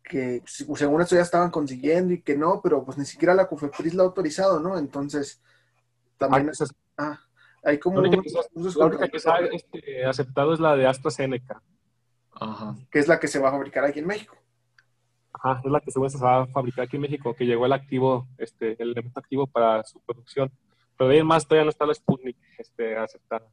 que 0.02 0.42
según 0.46 1.00
esto 1.00 1.16
ya 1.16 1.22
estaban 1.22 1.50
consiguiendo 1.50 2.14
y 2.14 2.22
que 2.22 2.36
no, 2.36 2.60
pero 2.62 2.84
pues 2.84 2.96
ni 2.96 3.04
siquiera 3.04 3.34
la 3.34 3.48
COFEPRIS 3.48 3.94
la 3.94 4.04
ha 4.04 4.06
autorizado, 4.06 4.60
¿no? 4.60 4.78
Entonces, 4.78 5.42
también 6.16 6.50
ah, 6.96 7.20
hay 7.64 7.78
como... 7.78 8.00
La 8.00 8.08
única, 8.08 8.22
que, 9.08 9.18
se 9.18 9.30
ha 9.30 9.38
este, 9.38 10.06
aceptado 10.06 10.54
es 10.54 10.60
la 10.60 10.76
de 10.76 10.86
AstraZeneca. 10.86 11.60
Ajá. 12.32 12.76
Que 12.90 13.00
es 13.00 13.08
la 13.08 13.18
que 13.18 13.28
se 13.28 13.38
va 13.38 13.48
a 13.48 13.52
fabricar 13.52 13.84
aquí 13.84 13.98
en 13.98 14.06
México. 14.06 14.36
Ajá, 15.32 15.60
es 15.64 15.70
la 15.70 15.80
que 15.80 15.90
se 15.90 15.98
va 15.98 16.42
a 16.42 16.46
fabricar 16.46 16.84
aquí 16.84 16.96
en 16.96 17.02
México, 17.02 17.34
que 17.34 17.44
llegó 17.44 17.66
el 17.66 17.72
activo, 17.72 18.28
este, 18.38 18.80
el 18.80 18.92
elemento 18.92 19.18
activo 19.18 19.46
para 19.46 19.82
su 19.84 20.00
producción. 20.00 20.50
Pero 20.96 21.10
de 21.10 21.16
ahí 21.16 21.22
más 21.24 21.46
todavía 21.46 21.64
no 21.64 21.70
está 21.70 21.84
la 21.84 21.94
Sputnik 21.94 22.36
este, 22.58 22.96
aceptada. 22.96 23.46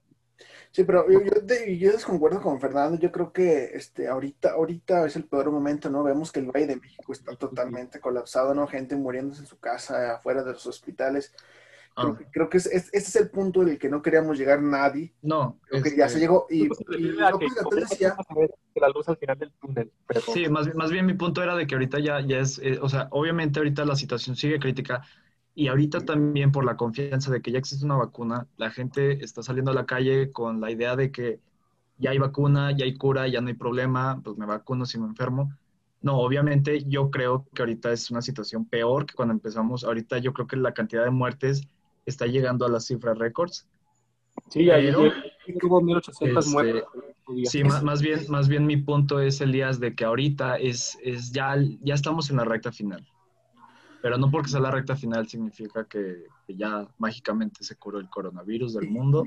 Sí, 0.71 0.83
pero 0.83 1.09
yo, 1.09 1.19
yo, 1.21 1.91
desconcuerdo 1.91 2.41
con 2.41 2.59
Fernando. 2.59 2.97
Yo 2.99 3.11
creo 3.11 3.31
que 3.31 3.65
este, 3.75 4.07
ahorita, 4.07 4.53
ahorita 4.53 5.05
es 5.05 5.15
el 5.15 5.25
peor 5.25 5.51
momento, 5.51 5.89
¿no? 5.89 6.03
Vemos 6.03 6.31
que 6.31 6.39
el 6.39 6.47
Valle 6.47 6.67
de 6.67 6.77
México 6.77 7.13
está 7.13 7.35
totalmente 7.35 7.99
colapsado, 7.99 8.55
¿no? 8.55 8.65
Gente 8.67 8.95
muriéndose 8.95 9.41
en 9.41 9.47
su 9.47 9.59
casa, 9.59 10.15
afuera 10.15 10.43
de 10.43 10.53
los 10.53 10.65
hospitales. 10.65 11.33
Creo, 11.95 12.45
ah. 12.45 12.49
que, 12.49 12.57
ese 12.57 12.89
es, 12.91 13.15
el 13.15 13.29
punto 13.29 13.61
en 13.61 13.69
el 13.69 13.77
que 13.77 13.87
no 13.87 14.01
queríamos 14.01 14.35
llegar 14.35 14.63
nadie. 14.63 15.13
No. 15.21 15.59
Creo 15.67 15.83
que 15.83 15.95
ya 15.95 16.09
se 16.09 16.19
llegó. 16.19 16.47
Y, 16.49 16.67
la 16.67 17.29
luz 18.89 19.07
al 19.07 19.17
final 19.17 19.37
del 19.37 19.51
túnel. 19.61 19.91
Sí, 20.33 20.49
más, 20.49 20.73
más 20.73 20.89
bien 20.89 21.05
mi 21.05 21.13
punto 21.13 21.43
era 21.43 21.55
de 21.55 21.67
que 21.67 21.75
ahorita 21.75 21.99
ya, 21.99 22.19
ya 22.21 22.39
es, 22.39 22.59
eh, 22.63 22.79
o 22.81 22.89
sea, 22.89 23.07
obviamente 23.11 23.59
ahorita 23.59 23.85
la 23.85 23.95
situación 23.95 24.35
sigue 24.35 24.59
crítica, 24.59 25.03
y 25.55 25.67
ahorita 25.67 26.01
también 26.01 26.51
por 26.51 26.65
la 26.65 26.77
confianza 26.77 27.31
de 27.31 27.41
que 27.41 27.51
ya 27.51 27.59
existe 27.59 27.85
una 27.85 27.97
vacuna, 27.97 28.47
la 28.57 28.71
gente 28.71 29.23
está 29.23 29.43
saliendo 29.43 29.71
a 29.71 29.75
la 29.75 29.85
calle 29.85 30.31
con 30.31 30.59
la 30.59 30.71
idea 30.71 30.95
de 30.95 31.11
que 31.11 31.39
ya 31.97 32.11
hay 32.11 32.17
vacuna, 32.17 32.71
ya 32.71 32.85
hay 32.85 32.95
cura, 32.95 33.27
ya 33.27 33.39
no 33.39 33.47
hay 33.47 33.53
problema, 33.53 34.19
pues 34.23 34.37
me 34.37 34.45
vacuno 34.45 34.85
si 34.85 34.99
me 34.99 35.05
enfermo. 35.05 35.53
No, 36.01 36.19
obviamente 36.19 36.83
yo 36.85 37.09
creo 37.11 37.45
que 37.53 37.61
ahorita 37.61 37.91
es 37.91 38.11
una 38.11 38.21
situación 38.21 38.65
peor 38.65 39.05
que 39.05 39.13
cuando 39.13 39.33
empezamos. 39.33 39.83
Ahorita 39.83 40.17
yo 40.17 40.33
creo 40.33 40.47
que 40.47 40.57
la 40.57 40.73
cantidad 40.73 41.05
de 41.05 41.11
muertes 41.11 41.67
está 42.05 42.25
llegando 42.25 42.65
a 42.65 42.69
las 42.69 42.87
cifras 42.87 43.17
récords. 43.17 43.67
Sí, 44.49 44.69
ahí 44.69 44.91
hubo 45.63 45.81
1800 45.81 46.45
este, 46.45 46.51
muertes. 46.51 46.83
Sí, 47.45 47.63
más, 47.63 47.83
más, 47.83 48.01
bien, 48.01 48.19
más 48.27 48.49
bien 48.49 48.65
mi 48.65 48.77
punto 48.77 49.19
es, 49.19 49.39
Elías, 49.39 49.79
de 49.79 49.95
que 49.95 50.03
ahorita 50.03 50.57
es, 50.57 50.97
es 51.03 51.31
ya, 51.31 51.55
ya 51.81 51.93
estamos 51.93 52.29
en 52.29 52.37
la 52.37 52.43
recta 52.43 52.71
final. 52.71 53.07
Pero 54.03 54.17
no 54.17 54.29
porque 54.29 54.49
sea 54.49 54.59
la 54.59 54.69
recta 54.69 54.97
final 54.97 55.29
significa 55.29 55.85
que, 55.85 56.25
ya 56.49 56.85
mágicamente 56.97 57.63
se 57.63 57.77
curó 57.77 57.99
el 57.99 58.09
coronavirus 58.09 58.73
del 58.73 58.89
mundo. 58.89 59.23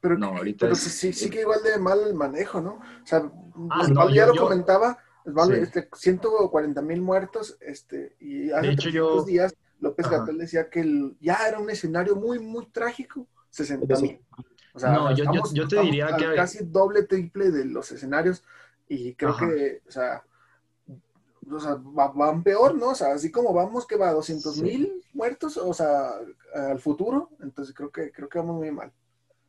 Pero, 0.00 0.18
no, 0.18 0.36
ahorita 0.36 0.74
sí, 0.74 1.12
sí, 1.12 1.30
que 1.30 1.42
igual 1.42 1.62
de 1.62 1.78
mal 1.78 2.12
manejo, 2.12 2.60
¿no? 2.60 2.72
O 2.72 3.06
sea, 3.06 3.30
ah, 3.70 4.08
ya 4.12 4.26
lo 4.26 4.34
comentaba, 4.34 4.98
este, 5.52 5.88
140 5.94 6.82
mil 6.82 7.02
muertos, 7.02 7.56
este, 7.60 8.16
y 8.18 8.50
hace 8.50 8.70
hecho, 8.72 9.22
días 9.22 9.54
López 9.78 10.10
Gatel 10.10 10.38
decía 10.38 10.68
que 10.70 11.12
ya 11.20 11.46
era 11.48 11.60
un 11.60 11.70
escenario 11.70 12.16
muy, 12.16 12.40
muy 12.40 12.66
trágico, 12.66 13.28
60 13.50 14.00
mil. 14.00 14.20
O 14.74 14.80
sea, 14.80 14.90
no, 14.90 15.14
yo, 15.14 15.24
yo, 15.52 15.68
te 15.68 15.80
diría 15.82 16.16
que... 16.16 16.34
Casi 16.34 16.64
doble, 16.64 17.04
triple 17.04 17.52
de 17.52 17.64
los 17.64 17.92
escenarios, 17.92 18.42
y 18.88 19.14
creo 19.14 19.36
que, 19.36 19.82
o 19.86 19.90
sea, 19.92 20.24
o 21.50 21.60
sea, 21.60 21.76
van 21.80 22.42
peor, 22.42 22.74
¿no? 22.74 22.90
O 22.90 22.94
sea, 22.94 23.12
así 23.12 23.30
como 23.30 23.52
vamos 23.52 23.86
que 23.86 23.96
va 23.96 24.08
a 24.08 24.14
200 24.14 24.62
mil 24.62 24.92
muertos, 25.12 25.56
o 25.56 25.72
sea, 25.72 26.10
al 26.54 26.78
futuro, 26.80 27.30
entonces 27.40 27.74
creo 27.74 27.90
que, 27.90 28.10
creo 28.12 28.28
que 28.28 28.38
vamos 28.38 28.56
muy 28.56 28.70
mal. 28.70 28.92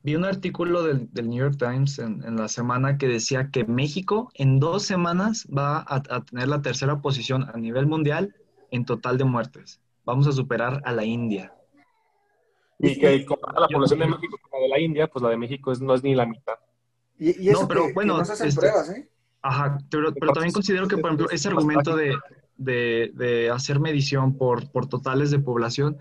Vi 0.04 0.16
un 0.16 0.26
artículo 0.26 0.84
del, 0.84 1.12
del 1.12 1.30
New 1.30 1.40
York 1.40 1.58
Times 1.58 2.00
en, 2.00 2.24
en, 2.24 2.38
la 2.38 2.48
semana 2.48 2.98
que 2.98 3.08
decía 3.08 3.50
que 3.52 3.66
México 3.66 4.32
en 4.36 4.60
dos 4.60 4.84
semanas 4.84 5.48
va 5.48 5.80
a, 5.80 5.96
a, 6.10 6.24
tener 6.24 6.48
la 6.48 6.62
tercera 6.62 7.02
posición 7.02 7.44
a 7.44 7.58
nivel 7.58 7.88
mundial 7.88 8.36
en 8.72 8.86
total 8.86 9.18
de 9.18 9.26
muertes. 9.26 9.82
Vamos 10.06 10.28
a 10.28 10.32
superar 10.32 10.82
a 10.86 10.94
la 10.94 11.04
India. 11.04 11.54
Y 12.80 13.00
que 13.00 13.26
compara 13.26 13.60
la 13.60 13.68
población 13.68 14.00
de 14.00 14.06
México 14.06 14.38
con 14.42 14.60
la 14.60 14.64
de 14.64 14.70
la 14.70 14.80
India, 14.80 15.08
pues 15.08 15.24
la 15.24 15.30
de 15.30 15.38
México 15.38 15.72
es, 15.72 15.82
no 15.82 15.94
es 15.96 16.04
ni 16.04 16.14
la 16.14 16.26
mitad. 16.26 16.56
Y, 17.18 17.44
y 17.44 17.50
eso 17.50 17.64
no, 17.64 17.68
pero 17.68 17.94
bueno, 17.94 18.18
no 18.18 18.24
se 18.24 18.34
hacen 18.34 18.48
este, 18.48 18.62
pruebas, 18.62 18.90
¿eh? 18.92 19.10
Ajá, 19.48 19.78
pero, 19.90 20.14
pero 20.14 20.34
también 20.34 20.52
considero 20.52 20.90
que, 20.90 20.98
por 20.98 21.06
ejemplo, 21.10 21.30
ese 21.30 21.48
argumento 21.48 21.96
de, 21.96 22.18
de, 22.58 23.12
de 23.14 23.50
hacer 23.50 23.80
medición 23.80 24.38
por, 24.38 24.70
por, 24.72 24.88
totales 24.88 25.32
de 25.32 25.40
población, 25.40 25.98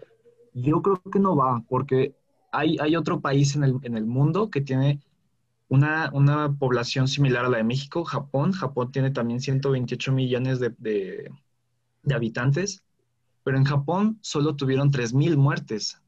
yo 0.53 0.83
creo 0.83 1.01
que 1.01 1.21
no 1.21 1.37
va, 1.37 1.63
porque 1.69 2.17
hay, 2.51 2.77
hay 2.81 2.97
otro 2.97 3.21
país 3.21 3.55
en 3.55 3.63
el, 3.63 3.77
en 3.83 3.97
el 3.97 4.05
mundo 4.05 4.51
que 4.51 4.63
tiene 4.63 5.01
una, 5.69 6.11
una, 6.13 6.53
población 6.59 7.07
similar 7.07 7.45
a 7.45 7.49
la 7.49 7.59
de 7.59 7.65
México, 7.65 8.05
Japón. 8.05 8.51
Japón 8.51 8.91
tiene 8.91 9.13
también 9.13 9.41
128 9.41 10.11
millones 10.11 10.59
de, 10.59 10.75
de, 10.79 11.31
de 12.03 12.15
habitantes, 12.15 12.83
pero 13.45 13.59
en 13.59 13.65
Japón 13.65 14.19
solo 14.23 14.57
tuvieron 14.57 14.91
3.000 14.91 15.37
muertes. 15.37 16.03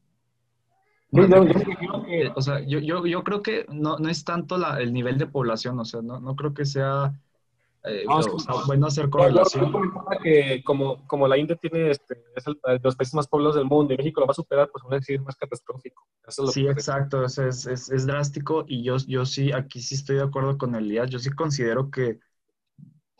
o 2.35 2.41
sea, 2.41 2.59
yo, 2.67 2.79
yo, 2.79 3.05
yo, 3.05 3.23
creo 3.23 3.41
que 3.41 3.65
no, 3.71 3.97
no 3.97 4.09
es 4.09 4.25
tanto 4.25 4.57
la, 4.57 4.81
el 4.81 4.91
nivel 4.91 5.17
de 5.17 5.25
población, 5.25 5.79
o 5.79 5.85
sea, 5.85 6.01
no, 6.01 6.19
no 6.19 6.35
creo 6.35 6.53
que 6.53 6.65
sea 6.65 7.13
eh, 7.89 8.05
bueno 8.67 8.87
hacer 8.87 9.09
correlación. 9.09 9.71
que 10.23 10.63
como, 10.63 11.05
como 11.07 11.27
la 11.27 11.37
India 11.37 11.55
tiene 11.55 11.91
este, 11.91 12.23
es 12.35 12.47
el, 12.47 12.53
de 12.53 12.79
los 12.83 12.95
países 12.95 13.13
más 13.13 13.27
poblados 13.27 13.55
del 13.55 13.65
mundo 13.65 13.93
y 13.93 13.97
México 13.97 14.21
lo 14.21 14.27
va 14.27 14.31
a 14.31 14.35
superar, 14.35 14.69
pues 14.71 14.83
un 14.83 14.93
es 14.93 15.21
más 15.21 15.35
catastrófico. 15.35 16.07
sí, 16.51 16.67
exacto, 16.67 17.23
es, 17.23 17.37
es, 17.37 17.67
es, 17.67 18.05
drástico 18.05 18.65
y 18.67 18.83
yo, 18.83 18.97
yo 19.07 19.25
sí, 19.25 19.51
aquí 19.51 19.81
sí 19.81 19.95
estoy 19.95 20.17
de 20.17 20.23
acuerdo 20.23 20.57
con 20.57 20.75
Elías, 20.75 21.09
yo 21.09 21.19
sí 21.19 21.31
considero 21.31 21.89
que, 21.89 22.19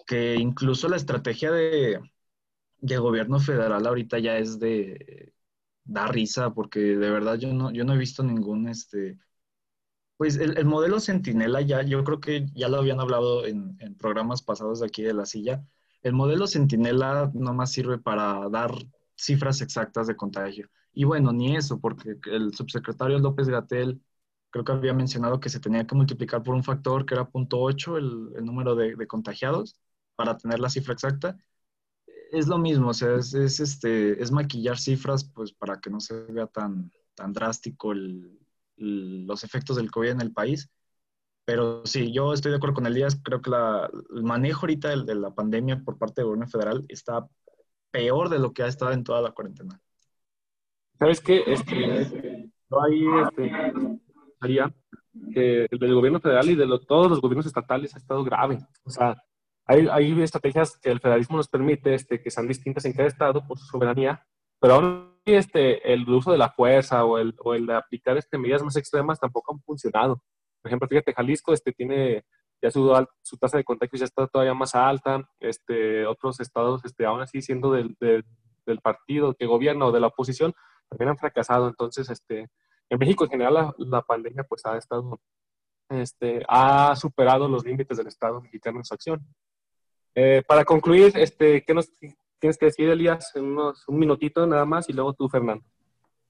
que 0.05 0.35
incluso 0.35 0.88
la 0.88 0.97
estrategia 0.97 1.51
de, 1.51 1.99
de 2.77 2.97
gobierno 2.97 3.39
federal 3.39 3.85
ahorita 3.85 4.19
ya 4.19 4.38
es 4.38 4.59
de 4.59 5.33
da 5.83 6.07
risa 6.07 6.53
porque 6.53 6.79
de 6.79 7.09
verdad 7.09 7.35
yo 7.35 7.51
no, 7.51 7.71
yo 7.71 7.83
no 7.83 7.93
he 7.93 7.97
visto 7.97 8.23
ningún 8.23 8.67
este 8.67 9.17
pues 10.19 10.35
el, 10.35 10.65
modelo 10.65 10.99
Centinela 10.99 11.61
ya, 11.61 11.81
yo 11.81 12.03
creo 12.03 12.19
que 12.19 12.45
ya 12.53 12.67
lo 12.67 12.79
habían 12.79 12.99
hablado 12.99 13.45
en, 13.45 13.77
programas 13.97 14.41
pasados 14.41 14.81
de 14.81 14.88
aquí 14.88 15.01
de 15.01 15.13
la 15.13 15.25
silla. 15.25 15.63
El 16.01 16.11
modelo 16.13 16.45
Centinela 16.45 17.31
no 17.33 17.53
más 17.53 17.71
sirve 17.71 17.99
para 17.99 18.49
dar 18.49 18.73
cifras 19.15 19.61
exactas 19.61 20.07
de 20.07 20.17
contagio. 20.17 20.69
Y 20.91 21.05
bueno, 21.05 21.31
ni 21.31 21.55
eso, 21.55 21.79
porque 21.79 22.17
el 22.33 22.53
subsecretario 22.53 23.17
López 23.19 23.47
Gatel 23.47 24.01
creo 24.49 24.65
que 24.65 24.73
había 24.73 24.93
mencionado 24.93 25.39
que 25.39 25.47
se 25.49 25.61
tenía 25.61 25.88
que 25.88 25.95
multiplicar 25.95 26.43
por 26.43 26.53
un 26.53 26.65
factor 26.65 27.05
que 27.05 27.13
era 27.13 27.25
0.8 27.25 27.97
el, 28.38 28.45
número 28.45 28.75
de, 28.75 28.97
de, 28.97 29.07
contagiados 29.07 29.79
para 30.17 30.38
tener 30.38 30.59
la 30.59 30.69
cifra 30.69 30.93
exacta. 30.93 31.38
Es 32.33 32.47
lo 32.49 32.57
mismo, 32.57 32.89
o 32.89 32.93
sea, 32.93 33.15
es, 33.15 33.33
es, 33.33 33.61
este, 33.61 34.21
es 34.21 34.31
maquillar 34.31 34.77
cifras 34.79 35.23
pues 35.23 35.53
para 35.53 35.79
que 35.79 35.89
no 35.89 36.01
se 36.01 36.23
vea 36.25 36.47
tan, 36.47 36.91
tan 37.15 37.31
drástico 37.31 37.93
el, 37.93 38.38
los 38.79 39.43
efectos 39.43 39.75
del 39.75 39.91
COVID 39.91 40.09
en 40.09 40.21
el 40.21 40.33
país. 40.33 40.69
Pero 41.45 41.86
sí, 41.86 42.12
yo 42.12 42.33
estoy 42.33 42.51
de 42.51 42.57
acuerdo 42.57 42.75
con 42.75 42.86
Elías. 42.86 43.19
Creo 43.24 43.41
que 43.41 43.50
el 43.50 44.24
manejo 44.24 44.62
ahorita 44.62 44.95
de, 44.95 45.15
la 45.15 45.33
pandemia 45.33 45.81
por 45.83 45.98
parte 45.98 46.21
del 46.21 46.27
gobierno 46.27 46.48
federal 46.48 46.86
está 46.89 47.27
peor 47.91 48.29
de 48.29 48.39
lo 48.39 48.53
que 48.53 48.63
ha 48.63 48.67
estado 48.67 48.91
en 48.91 49.03
toda 49.03 49.21
la 49.21 49.31
cuarentena. 49.31 49.79
¿Sabes 51.00 51.21
qué? 51.21 51.43
Es 51.48 51.63
que 51.63 52.50
yo 52.69 52.83
ahí 52.83 53.03
este, 53.24 53.51
que 55.33 55.67
el 55.69 55.79
del 55.79 55.95
gobierno 55.95 56.19
federal 56.19 56.50
y 56.50 56.55
de 56.55 56.67
todos 56.88 57.09
los 57.09 57.21
gobiernos 57.21 57.45
estatales 57.45 57.95
ha 57.95 57.98
estado 57.98 58.24
grave. 58.24 58.59
O 58.83 58.89
sea, 58.89 59.21
hay, 59.65 59.88
hay 59.88 60.21
estrategias 60.21 60.77
que 60.77 60.91
el 60.91 61.00
federalismo 61.00 61.38
nos 61.38 61.48
permite 61.48 61.93
este, 61.93 62.21
que 62.21 62.31
sean 62.31 62.48
distintas 62.48 62.86
en 62.86 62.93
cada 62.93 63.07
estado 63.07 63.45
por 63.48 63.57
su 63.57 63.65
soberanía, 63.65 64.25
pero 64.59 64.74
aún 64.75 65.18
este, 65.33 65.93
el 65.93 66.07
uso 66.09 66.31
de 66.31 66.38
la 66.38 66.50
fuerza 66.50 67.05
o 67.05 67.17
el, 67.17 67.36
o 67.39 67.53
el 67.53 67.69
aplicar 67.71 68.17
este, 68.17 68.38
medidas 68.38 68.63
más 68.63 68.75
extremas 68.75 69.19
tampoco 69.19 69.53
han 69.53 69.62
funcionado. 69.62 70.24
Por 70.62 70.69
ejemplo, 70.69 70.88
fíjate, 70.88 71.13
Jalisco 71.13 71.53
este, 71.53 71.71
tiene 71.71 72.25
ya 72.62 72.71
su, 72.71 73.07
su 73.21 73.38
tasa 73.38 73.57
de 73.57 73.63
contagios 73.63 74.00
ya 74.00 74.05
está 74.05 74.27
todavía 74.27 74.53
más 74.53 74.75
alta, 74.75 75.29
este, 75.39 76.05
otros 76.05 76.39
estados, 76.39 76.83
este, 76.83 77.05
aún 77.05 77.21
así 77.21 77.41
siendo 77.41 77.71
del, 77.71 77.95
del, 78.00 78.24
partido 78.83 79.33
que 79.33 79.48
gobierna 79.48 79.88
o 79.88 79.91
de 79.91 80.00
la 80.00 80.07
oposición, 80.07 80.53
también 80.89 81.09
han 81.09 81.17
fracasado. 81.17 81.67
Entonces, 81.67 82.07
este, 82.09 82.50
en 82.89 83.00
México 83.00 83.24
en 83.24 83.31
general 83.31 83.53
la, 83.55 83.75
la 83.77 84.01
pandemia 84.03 84.43
pues 84.43 84.63
ha 84.65 84.77
estado, 84.77 85.19
este, 85.89 86.43
ha 86.48 86.95
superado 86.95 87.48
los 87.48 87.65
límites 87.65 87.98
del 87.98 88.07
Estado 88.07 88.41
mexicano 88.41 88.77
en 88.77 88.86
su 88.86 88.93
acción. 88.93 89.25
Eh, 90.13 90.43
para 90.48 90.65
concluir, 90.65 91.13
este, 91.15 91.63
¿qué 91.63 91.74
nos, 91.74 91.89
tienes 92.39 92.58
que 92.58 92.67
decir, 92.67 92.89
Elías, 92.89 93.31
en 93.36 93.58
un 93.58 94.00
minutito 94.00 94.46
nada 94.48 94.65
más 94.65 94.89
y 94.89 94.93
luego 94.93 95.13
tú, 95.13 95.29
Fernando. 95.29 95.63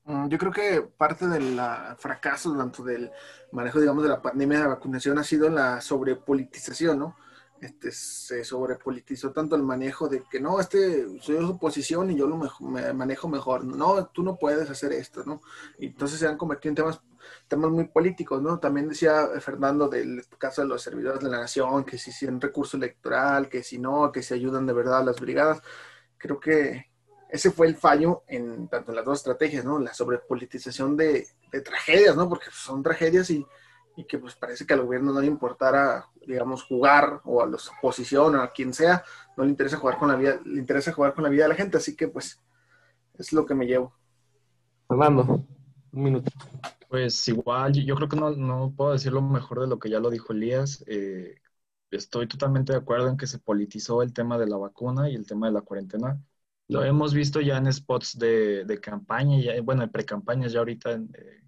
Mm, 0.10 0.28
yo 0.28 0.38
creo 0.40 0.52
que 0.52 0.82
parte 0.82 1.28
del 1.28 1.60
fracaso 1.98 2.56
tanto 2.58 2.84
del 2.84 3.12
manejo, 3.52 3.80
digamos, 3.80 4.04
de 4.04 4.10
la 4.10 4.22
pandemia 4.22 4.62
de 4.62 4.68
vacunación 4.68 5.20
ha 5.20 5.24
sido 5.24 5.50
la 5.50 5.82
sobrepolitización, 5.82 7.00
¿no? 7.00 7.16
Este, 7.62 7.92
se 7.92 8.44
sobrepolitizó 8.44 9.32
tanto 9.32 9.56
el 9.56 9.64
manejo 9.64 10.08
de 10.08 10.24
que 10.32 10.40
no, 10.40 10.60
este 10.60 11.20
soy 11.20 11.36
de 11.36 11.44
oposición 11.44 12.10
y 12.10 12.16
yo 12.16 12.26
lo 12.26 12.38
me 12.38 12.94
manejo 12.94 13.28
mejor. 13.28 13.66
No, 13.66 14.08
tú 14.08 14.24
no 14.24 14.38
puedes 14.38 14.70
hacer 14.70 14.94
esto, 14.94 15.24
¿no? 15.26 15.42
Y 15.78 15.88
entonces 15.88 16.20
se 16.20 16.28
han 16.28 16.38
convertido 16.38 16.72
en 16.72 16.76
temas, 16.76 17.02
temas 17.48 17.70
muy 17.70 17.86
políticos, 17.86 18.42
¿no? 18.42 18.60
También 18.60 18.88
decía 18.90 19.28
Fernando 19.42 19.90
del 19.90 20.26
caso 20.38 20.62
de 20.62 20.70
los 20.70 20.82
servidores 20.82 21.22
de 21.22 21.30
la 21.30 21.40
nación, 21.42 21.84
que 21.84 21.98
si 21.98 22.26
un 22.26 22.42
recurso 22.42 22.78
electoral, 22.78 23.50
que 23.50 23.62
si 23.62 23.78
no, 23.78 24.12
que 24.12 24.24
se 24.24 24.34
ayudan 24.36 24.66
de 24.66 24.74
verdad 24.74 25.00
a 25.00 25.04
las 25.04 25.20
brigadas 25.20 25.62
creo 26.20 26.40
que 26.40 26.86
ese 27.30 27.52
fue 27.52 27.68
el 27.68 27.76
fallo 27.76 28.24
en 28.28 28.68
tanto 28.68 28.92
en 28.92 28.98
las 28.98 29.06
dos 29.06 29.20
estrategias, 29.20 29.64
¿no? 29.64 29.80
La 29.80 29.94
sobrepolitización 29.94 30.98
de, 30.98 31.28
de 31.52 31.62
tragedias, 31.62 32.16
¿no? 32.16 32.28
Porque 32.28 32.48
son 32.52 32.84
tragedias 32.84 33.30
y, 33.30 33.46
y, 33.96 34.04
que 34.06 34.18
pues 34.18 34.36
parece 34.36 34.66
que 34.66 34.74
al 34.74 34.84
gobierno 34.84 35.14
no 35.14 35.22
le 35.22 35.28
importara, 35.28 36.08
digamos, 36.26 36.64
jugar 36.64 37.22
o 37.24 37.42
a 37.42 37.48
la 37.48 37.58
oposición 37.78 38.36
o 38.36 38.42
a 38.42 38.52
quien 38.52 38.74
sea, 38.74 39.04
no 39.38 39.44
le 39.44 39.52
interesa 39.52 39.78
jugar 39.78 39.98
con 39.98 40.10
la 40.10 40.16
vida, 40.16 40.40
le 40.44 40.60
interesa 40.60 40.92
jugar 40.92 41.14
con 41.14 41.24
la 41.24 41.30
vida 41.30 41.44
de 41.44 41.50
la 41.50 41.56
gente, 41.56 41.78
así 41.78 41.96
que 41.96 42.08
pues 42.08 42.42
es 43.18 43.32
lo 43.32 43.46
que 43.46 43.56
me 43.56 43.66
llevo. 43.66 43.94
Fernando, 44.88 45.46
un 45.92 46.04
minuto. 46.04 46.32
Pues 46.90 47.28
igual, 47.28 47.74
yo 47.74 47.96
creo 47.96 48.10
que 48.10 48.18
no, 48.18 48.32
no 48.32 48.74
puedo 48.76 48.94
decir 48.94 49.12
lo 49.12 49.22
mejor 49.22 49.62
de 49.62 49.68
lo 49.68 49.78
que 49.78 49.92
ya 49.92 50.00
lo 50.00 50.10
dijo 50.10 50.34
Elías. 50.34 50.84
Eh, 50.88 51.36
estoy 51.92 52.28
totalmente 52.28 52.74
de 52.74 52.80
acuerdo 52.80 53.10
en 53.10 53.18
que 53.18 53.28
se 53.28 53.40
politizó 53.40 54.02
el 54.04 54.14
tema 54.14 54.38
de 54.38 54.48
la 54.48 54.58
vacuna 54.58 55.10
y 55.10 55.16
el 55.16 55.26
tema 55.26 55.48
de 55.48 55.54
la 55.54 55.62
cuarentena. 55.62 56.22
Lo 56.68 56.84
hemos 56.84 57.14
visto 57.14 57.42
ya 57.42 57.58
en 57.58 57.72
spots 57.72 58.18
de, 58.20 58.66
de 58.66 58.80
campaña, 58.80 59.40
ya, 59.42 59.62
bueno, 59.62 59.82
de 59.82 59.88
pre-campañas 59.88 60.52
ya 60.52 60.60
ahorita, 60.60 60.94
eh, 60.94 61.44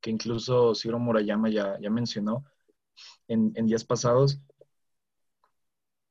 que 0.00 0.10
incluso 0.10 0.74
Ciro 0.74 0.98
Murayama 0.98 1.48
ya, 1.50 1.78
ya 1.80 1.90
mencionó 1.90 2.44
en, 3.28 3.52
en 3.54 3.66
días 3.66 3.84
pasados. 3.84 4.40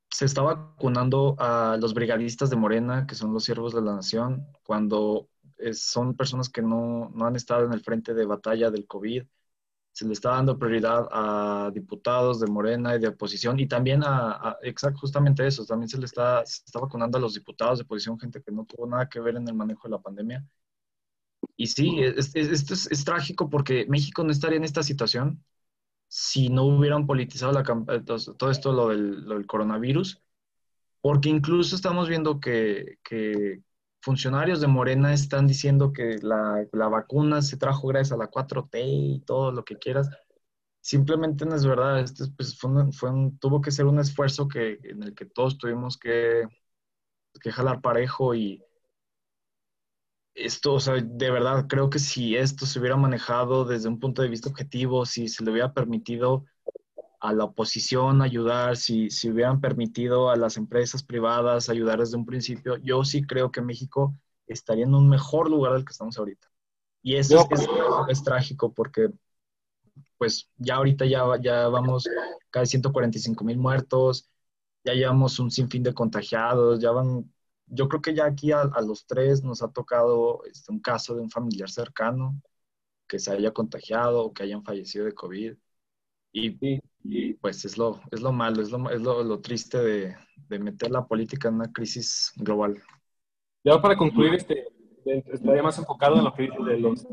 Se 0.10 0.26
está 0.26 0.42
vacunando 0.42 1.36
a 1.38 1.78
los 1.80 1.94
brigadistas 1.94 2.50
de 2.50 2.56
Morena, 2.56 3.06
que 3.06 3.16
son 3.16 3.34
los 3.34 3.44
siervos 3.44 3.74
de 3.74 3.82
la 3.82 3.96
nación, 3.96 4.48
cuando 4.64 5.30
son 5.74 6.16
personas 6.16 6.50
que 6.50 6.62
no, 6.62 7.10
no 7.14 7.26
han 7.26 7.36
estado 7.36 7.66
en 7.66 7.74
el 7.74 7.82
frente 7.82 8.14
de 8.14 8.26
batalla 8.26 8.72
del 8.72 8.88
COVID 8.88 9.24
se 9.98 10.06
le 10.06 10.14
está 10.14 10.30
dando 10.30 10.60
prioridad 10.60 11.08
a 11.12 11.72
diputados 11.74 12.40
de 12.40 12.46
Morena 12.46 12.96
y 12.96 13.00
de 13.00 13.08
oposición 13.08 13.60
y 13.60 13.66
también 13.66 14.04
a, 14.06 14.56
exacto, 14.62 15.00
justamente 15.00 15.48
eso, 15.48 15.66
también 15.66 15.90
se 15.90 15.98
le 15.98 16.06
está, 16.06 16.46
se 16.46 16.62
está 16.64 16.80
vacunando 16.80 17.18
a 17.18 17.22
los 17.22 17.34
diputados 17.34 17.80
de 17.80 17.84
oposición, 17.84 18.20
gente 18.20 18.44
que 18.44 18.52
no 18.52 18.64
tuvo 18.66 18.86
nada 18.86 19.10
que 19.10 19.20
ver 19.20 19.38
en 19.38 19.48
el 19.48 19.56
manejo 19.56 19.88
de 19.88 19.94
la 19.94 20.00
pandemia. 20.00 20.46
y 21.56 21.66
sí, 21.66 22.00
esto 22.00 22.76
es, 22.76 22.88
es, 22.92 23.06
trágico 23.06 23.50
porque 23.50 23.88
México 23.90 24.24
no 24.24 24.30
estaría 24.32 24.58
en 24.58 24.66
esta 24.66 24.84
situación 24.84 25.44
si 26.08 26.50
no 26.50 26.66
hubieran 26.66 27.08
politizado 27.08 27.52
la, 27.52 27.64
todo 27.64 28.52
esto, 28.52 28.74
lo 28.74 28.90
del, 28.90 29.26
lo 29.26 29.34
del 29.34 29.48
coronavirus, 29.48 30.22
porque 31.02 31.30
incluso 31.30 31.76
estamos 31.76 32.08
viendo 32.08 32.40
que, 32.40 33.00
que, 33.04 33.64
funcionarios 34.02 34.62
de 34.62 34.68
Morena 34.68 35.14
están 35.14 35.48
diciendo 35.48 35.92
que 35.94 36.18
la, 36.22 36.66
la, 36.72 36.88
vacuna 36.88 37.42
se 37.42 37.58
trajo 37.58 37.88
gracias 37.88 38.14
a 38.14 38.18
la 38.18 38.30
4T 38.30 38.82
y 38.86 39.20
todo 39.22 39.52
lo 39.52 39.64
que 39.66 39.78
quieras. 39.78 40.10
Simplemente 40.82 41.46
no 41.46 41.56
es 41.56 41.66
verdad, 41.66 42.00
esto 42.00 42.26
pues, 42.38 42.58
fue, 42.58 42.92
fue 42.94 43.12
tuvo 43.40 43.62
que 43.62 43.72
ser 43.72 43.86
un 43.86 44.00
esfuerzo 44.00 44.48
que, 44.48 44.80
en 44.84 45.04
el 45.04 45.16
que 45.16 45.26
todos 45.26 45.58
tuvimos 45.58 45.98
que, 45.98 46.48
que 47.42 47.52
jalar 47.52 47.82
parejo 47.82 48.36
y, 48.36 48.64
esto, 50.38 50.74
o 50.76 50.80
sea, 50.80 50.96
de 50.96 51.32
verdad 51.32 51.66
creo 51.68 51.90
que 51.90 52.00
si 52.00 52.36
esto 52.36 52.66
se 52.66 52.80
hubiera 52.80 52.96
manejado 52.96 53.66
desde 53.66 53.90
un 53.90 54.00
punto 54.00 54.22
de 54.22 54.30
vista 54.30 54.50
objetivo, 54.50 55.06
si 55.06 55.28
se 55.28 55.44
le 55.44 55.52
hubiera 55.52 55.74
permitido 55.74 56.46
a 57.20 57.34
la 57.34 57.46
oposición 57.46 58.22
ayudar, 58.22 58.78
si, 58.78 59.10
si 59.10 59.30
hubieran 59.30 59.60
permitido 59.60 60.30
a 60.30 60.36
las 60.36 60.58
empresas 60.58 61.04
privadas 61.04 61.70
ayudar 61.70 62.00
desde 62.00 62.18
un 62.18 62.26
principio, 62.26 62.78
yo 62.78 63.04
sí 63.04 63.24
creo 63.24 63.52
que 63.52 63.62
México 63.62 64.14
estaría 64.46 64.86
en 64.86 64.96
un 64.96 65.10
mejor 65.10 65.50
lugar 65.50 65.74
del 65.74 65.86
que 65.86 65.92
estamos 65.92 66.18
ahorita. 66.18 66.48
Y 67.02 67.16
eso 67.16 67.48
es, 67.52 67.68
es, 68.10 68.24
trágico 68.24 68.74
porque, 68.74 69.10
pues, 70.18 70.50
ya 70.58 70.76
ahorita 70.76 71.06
ya, 71.06 71.24
ya 71.42 71.68
vamos 71.70 72.08
casi 72.50 72.72
145 72.72 73.44
mil 73.44 73.58
muertos, 73.58 74.30
ya 74.84 74.94
llevamos 74.94 75.40
un 75.40 75.52
sinfín 75.52 75.84
de 75.84 75.94
contagiados, 75.94 76.80
ya 76.80 76.92
van 76.92 77.30
yo 77.68 77.90
creo 77.90 78.02
que 78.02 78.16
ya 78.16 78.26
aquí 78.26 78.52
a, 78.52 78.66
los 78.82 79.06
tres 79.06 79.44
nos 79.44 79.62
ha 79.62 79.70
tocado 79.70 80.44
este, 80.46 80.72
un 80.72 80.80
caso 80.80 81.16
de 81.16 81.22
un 81.22 81.30
familiar 81.30 81.70
cercano 81.70 82.42
que 83.08 83.20
se 83.20 83.32
haya 83.32 83.52
contagiado 83.52 84.26
o 84.26 84.34
que 84.34 84.44
hayan 84.44 84.64
fallecido 84.64 85.06
de 85.06 85.14
COVID. 85.14 85.56
Y, 86.34 86.80
y 87.10 87.34
pues 87.36 87.64
es 87.64 87.78
lo, 87.78 88.02
es 88.12 88.22
lo 88.22 88.34
malo, 88.34 88.62
es 88.62 88.70
lo, 88.70 88.90
es 88.90 89.02
lo, 89.02 89.40
triste 89.40 89.78
de, 89.78 90.16
de, 90.50 90.60
meter 90.60 90.92
la 90.92 91.06
política 91.06 91.48
en 91.48 91.56
una 91.56 91.72
crisis 91.72 92.34
global. 92.36 92.82
Ya 93.64 93.82
para 93.82 93.96
concluir, 93.96 94.34
este, 94.34 94.68
estaría 95.06 95.64
más 95.64 95.78
enfocado 95.78 96.18
en 96.18 96.26
lo 96.26 96.34
que 96.34 96.44
dice 96.44 96.58
de 96.64 96.80
los, 96.80 97.08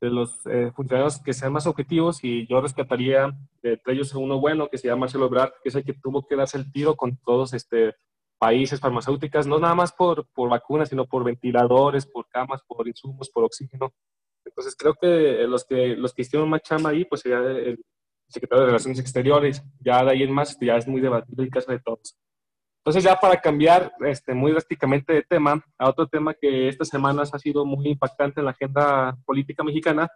de, 0.00 0.10
los 0.10 0.46
eh, 0.46 0.72
funcionarios 0.74 1.20
que 1.20 1.34
sean 1.34 1.52
más 1.52 1.66
objetivos 1.66 2.24
y 2.24 2.46
yo 2.46 2.62
rescataría 2.62 3.36
entre 3.62 3.92
ellos 3.92 4.14
uno 4.14 4.40
bueno 4.40 4.68
que 4.68 4.78
se 4.78 4.88
llama 4.88 5.00
Marcelo 5.00 5.26
Ebrard, 5.26 5.52
que 5.62 5.68
es 5.68 5.74
el 5.74 5.84
que 5.84 5.92
tuvo 5.92 6.26
que 6.26 6.36
darse 6.36 6.56
el 6.56 6.72
tiro 6.72 6.96
con 6.96 7.18
todos 7.18 7.52
este, 7.52 7.94
países 8.38 8.80
farmacéuticas, 8.80 9.46
no 9.46 9.58
nada 9.58 9.74
más 9.74 9.92
por, 9.92 10.26
por 10.28 10.48
vacunas, 10.48 10.88
sino 10.88 11.04
por 11.04 11.22
ventiladores, 11.22 12.06
por 12.06 12.26
camas, 12.28 12.62
por 12.66 12.88
insumos, 12.88 13.28
por 13.28 13.44
oxígeno. 13.44 13.92
Entonces 14.42 14.74
creo 14.74 14.94
que 14.94 15.46
los 15.46 15.66
que, 15.66 15.96
los 15.96 16.14
que 16.14 16.22
hicieron 16.22 16.48
más 16.48 16.62
chamba 16.62 16.90
ahí, 16.90 17.04
pues 17.04 17.20
sería 17.20 17.40
el 17.40 17.78
secretario 18.30 18.62
de 18.62 18.66
Relaciones 18.68 18.98
Exteriores, 18.98 19.62
ya 19.80 20.04
de 20.04 20.12
ahí 20.12 20.22
en 20.22 20.32
más, 20.32 20.56
ya 20.60 20.76
es 20.76 20.86
muy 20.86 21.00
debatido 21.00 21.42
el 21.42 21.50
caso 21.50 21.72
de 21.72 21.80
todos. 21.80 22.16
Entonces 22.80 23.04
ya 23.04 23.16
para 23.16 23.40
cambiar 23.40 23.92
este, 24.06 24.32
muy 24.32 24.52
drásticamente 24.52 25.12
de 25.12 25.22
tema, 25.22 25.62
a 25.78 25.88
otro 25.90 26.06
tema 26.06 26.32
que 26.32 26.68
estas 26.68 26.88
semanas 26.88 27.30
ha 27.34 27.38
sido 27.38 27.66
muy 27.66 27.88
impactante 27.88 28.40
en 28.40 28.46
la 28.46 28.52
agenda 28.52 29.16
política 29.26 29.62
mexicana, 29.62 30.08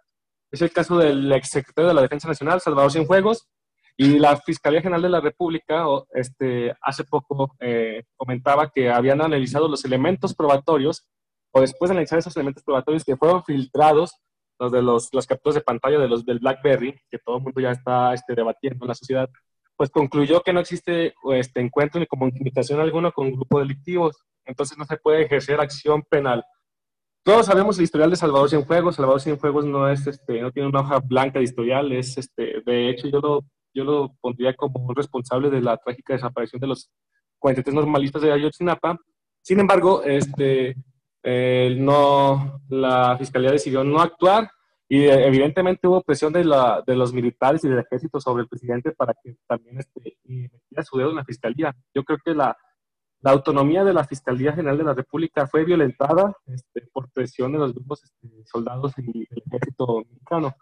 es 0.51 0.61
el 0.61 0.71
caso 0.71 0.97
del 0.97 1.31
exsecretario 1.31 1.89
de 1.89 1.93
la 1.93 2.01
Defensa 2.01 2.27
Nacional, 2.27 2.61
Salvador 2.61 2.91
Cienfuegos, 2.91 3.47
y 3.97 4.19
la 4.19 4.35
Fiscalía 4.37 4.81
General 4.81 5.01
de 5.01 5.09
la 5.09 5.21
República 5.21 5.85
este, 6.13 6.75
hace 6.81 7.03
poco 7.05 7.55
eh, 7.59 8.03
comentaba 8.15 8.69
que 8.73 8.89
habían 8.89 9.21
analizado 9.21 9.67
los 9.67 9.85
elementos 9.85 10.33
probatorios, 10.33 11.07
o 11.51 11.61
después 11.61 11.89
de 11.89 11.93
analizar 11.93 12.19
esos 12.19 12.35
elementos 12.35 12.63
probatorios 12.63 13.03
que 13.03 13.15
fueron 13.15 13.43
filtrados, 13.43 14.15
los 14.59 14.71
de 14.71 14.81
los, 14.81 15.13
las 15.13 15.27
capturas 15.27 15.55
de 15.55 15.61
pantalla 15.61 15.99
de 15.99 16.07
los 16.07 16.25
del 16.25 16.39
BlackBerry, 16.39 16.99
que 17.09 17.19
todo 17.19 17.37
el 17.37 17.43
mundo 17.43 17.61
ya 17.61 17.71
está 17.71 18.13
este, 18.13 18.35
debatiendo 18.35 18.85
en 18.85 18.89
la 18.89 18.95
sociedad, 18.95 19.29
pues 19.75 19.89
concluyó 19.89 20.41
que 20.41 20.53
no 20.53 20.59
existe 20.59 21.13
este, 21.33 21.59
encuentro 21.59 21.99
ni 21.99 22.07
comunicación 22.07 22.79
alguna 22.79 23.11
con 23.11 23.31
grupos 23.31 23.61
delictivos, 23.61 24.17
entonces 24.45 24.77
no 24.77 24.85
se 24.85 24.97
puede 24.97 25.23
ejercer 25.23 25.59
acción 25.59 26.03
penal. 26.09 26.43
Todos 27.23 27.47
sabemos 27.47 27.77
el 27.77 27.85
historial 27.85 28.11
de 28.11 28.15
Salvador 28.15 28.49
Cienfuegos. 28.49 28.95
Salvador 28.95 29.19
Cienfuegos 29.19 29.65
no 29.65 29.89
es, 29.89 30.05
este, 30.05 30.41
no 30.41 30.51
tiene 30.51 30.69
una 30.69 30.81
hoja 30.81 30.99
blanca 30.99 31.39
de 31.39 31.45
historial. 31.45 31.91
Es, 31.91 32.17
este, 32.19 32.61
de 32.63 32.89
hecho, 32.89 33.07
yo 33.07 33.19
lo 33.19 33.45
yo 33.75 33.83
lo 33.83 34.15
pondría 34.21 34.55
como 34.55 34.79
un 34.79 34.95
responsable 34.95 35.49
de 35.49 35.61
la 35.61 35.77
trágica 35.77 36.13
desaparición 36.13 36.61
de 36.61 36.67
los 36.67 36.89
43 37.39 37.75
normalistas 37.75 38.21
de 38.21 38.31
Ayotzinapa. 38.31 38.97
Sin 39.41 39.59
embargo, 39.59 40.01
este, 40.03 40.75
eh, 41.27 41.75
no, 41.79 42.61
la 42.69 43.17
fiscalía 43.17 43.49
decidió 43.49 43.83
no 43.83 43.99
actuar 43.99 44.47
y 44.87 45.05
eh, 45.05 45.25
evidentemente 45.25 45.87
hubo 45.87 46.03
presión 46.03 46.31
de, 46.31 46.45
la, 46.45 46.83
de, 46.85 46.95
los 46.95 47.13
militares 47.13 47.63
y 47.63 47.67
del 47.67 47.79
ejército 47.79 48.19
sobre 48.21 48.43
el 48.43 48.47
presidente 48.47 48.91
para 48.91 49.15
que 49.23 49.35
también 49.47 49.79
este, 49.79 50.19
metiera 50.23 50.83
su 50.83 50.99
dedo 50.99 51.09
en 51.09 51.15
la 51.15 51.25
fiscalía. 51.25 51.75
Yo 51.95 52.03
creo 52.03 52.19
que 52.23 52.35
la, 52.35 52.55
la, 53.21 53.31
autonomía 53.31 53.83
de 53.83 53.93
la 53.93 54.03
Fiscalía 54.03 54.53
General 54.53 54.77
de 54.77 54.83
la 54.83 54.93
República 54.93 55.47
fue 55.47 55.65
violentada 55.65 56.37
este, 56.45 56.81
por 56.93 57.09
presión 57.11 57.53
de 57.53 57.57
los 57.57 57.73
grupos 57.73 58.03
este, 58.03 58.45
soldados 58.45 58.93
y 58.99 59.27
el 59.27 59.43
ejército 59.47 60.03
mexicano. 60.07 60.53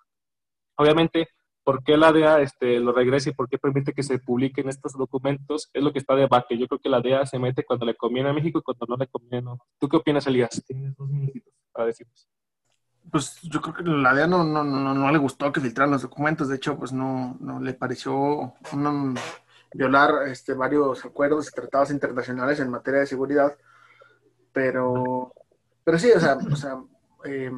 Obviamente, 0.77 1.27
por 1.63 1.83
qué 1.83 1.97
la 1.97 2.11
DEA 2.11 2.41
este, 2.41 2.79
lo 2.79 2.91
regresa 2.91 3.29
y 3.29 3.33
por 3.33 3.47
qué 3.47 3.57
permite 3.57 3.93
que 3.93 4.03
se 4.03 4.19
publiquen 4.19 4.69
estos 4.69 4.93
documentos, 4.93 5.69
es 5.73 5.83
lo 5.83 5.93
que 5.93 5.99
está 5.99 6.13
de 6.15 6.21
debate. 6.21 6.57
Yo 6.57 6.67
creo 6.67 6.79
que 6.79 6.89
la 6.89 7.01
DEA 7.01 7.25
se 7.25 7.39
mete 7.39 7.63
cuando 7.63 7.85
le 7.85 7.95
conviene 7.95 8.29
a 8.29 8.33
México 8.33 8.59
y 8.59 8.61
cuando 8.61 8.85
no 8.87 8.97
le 8.97 9.07
conviene 9.07 9.41
no. 9.41 9.59
¿Tú 9.79 9.87
qué 9.87 9.97
opinas, 9.97 10.27
Elías? 10.27 10.63
Tienes 10.65 10.95
dos 10.95 11.09
minutitos 11.09 11.53
para 11.71 11.87
decirnos. 11.87 12.27
Pues 13.11 13.39
yo 13.43 13.61
creo 13.61 13.75
que 13.75 13.83
la 13.83 14.13
DEA 14.13 14.27
no, 14.27 14.43
no, 14.43 14.63
no, 14.63 14.93
no 14.93 15.11
le 15.11 15.17
gustó 15.17 15.51
que 15.51 15.61
filtraran 15.61 15.91
los 15.91 16.01
documentos, 16.01 16.49
de 16.49 16.55
hecho, 16.57 16.77
pues 16.77 16.91
no, 16.91 17.37
no 17.39 17.59
le 17.59 17.73
pareció 17.73 18.53
violar 19.73 20.27
este, 20.27 20.53
varios 20.53 21.03
acuerdos 21.05 21.49
y 21.49 21.55
tratados 21.55 21.91
internacionales 21.91 22.59
en 22.59 22.69
materia 22.69 23.01
de 23.01 23.07
seguridad, 23.07 23.57
pero, 24.51 25.33
pero 25.83 25.97
sí, 25.97 26.11
o 26.11 26.19
sea, 26.19 26.35
o 26.35 26.55
sea 26.55 26.81
eh, 27.25 27.51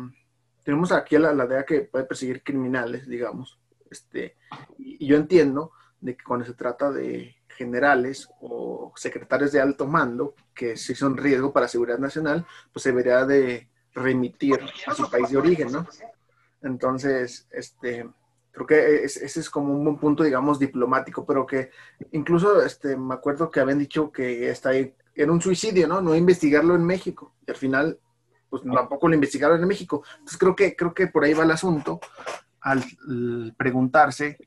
tenemos 0.64 0.92
aquí 0.92 1.16
a 1.16 1.20
la, 1.20 1.34
la 1.34 1.46
DEA 1.46 1.66
que 1.66 1.82
puede 1.82 2.06
perseguir 2.06 2.44
criminales, 2.44 3.08
digamos, 3.08 3.60
este, 3.96 4.36
y 4.78 5.08
yo 5.08 5.16
entiendo 5.16 5.72
de 6.02 6.16
que 6.16 6.24
cuando 6.24 6.46
se 6.46 6.54
trata 6.54 6.92
de 6.92 7.36
generales 7.48 8.30
o 8.42 8.94
secretarios 8.96 9.52
de 9.52 9.62
alto 9.62 9.88
mando, 9.88 10.36
que 10.54 10.76
si 10.76 10.94
son 10.94 11.18
riesgo 11.18 11.54
para 11.54 11.68
seguridad 11.68 12.00
nacional, 12.00 12.46
pues 12.72 12.84
se 12.84 12.90
debería 12.90 13.26
de 13.26 13.70
remitir 13.94 14.60
a 14.88 14.94
su 14.94 15.10
país 15.10 15.30
de 15.30 15.38
origen, 15.38 15.72
¿no? 15.72 15.88
Entonces, 16.62 17.48
este, 17.52 18.10
creo 18.52 18.68
que 18.68 19.04
ese 19.04 19.40
es 19.40 19.50
como 19.50 19.74
un 19.74 19.84
buen 19.84 19.98
punto, 19.98 20.24
digamos, 20.24 20.60
diplomático, 20.60 21.26
pero 21.26 21.46
que 21.46 21.72
incluso 22.12 22.62
este, 22.62 22.98
me 22.98 23.14
acuerdo 23.14 23.50
que 23.50 23.62
habían 23.62 23.80
dicho 23.80 24.12
que 24.12 24.50
está 24.50 24.70
ahí, 24.70 24.94
era 25.14 25.32
un 25.32 25.42
suicidio, 25.42 25.88
¿no? 25.88 26.02
No 26.02 26.16
investigarlo 26.16 26.76
en 26.76 26.86
México. 26.86 27.34
Y 27.48 27.52
al 27.52 27.58
final, 27.58 28.00
pues 28.50 28.64
tampoco 28.64 29.08
lo 29.08 29.16
investigaron 29.16 29.62
en 29.62 29.68
México. 29.68 30.04
Entonces 30.14 30.38
creo 30.38 30.56
que, 30.56 30.76
creo 30.76 30.94
que 30.94 31.08
por 31.08 31.24
ahí 31.24 31.34
va 31.34 31.44
el 31.44 31.52
asunto 31.52 32.02
al 32.66 33.54
preguntarse 33.58 34.38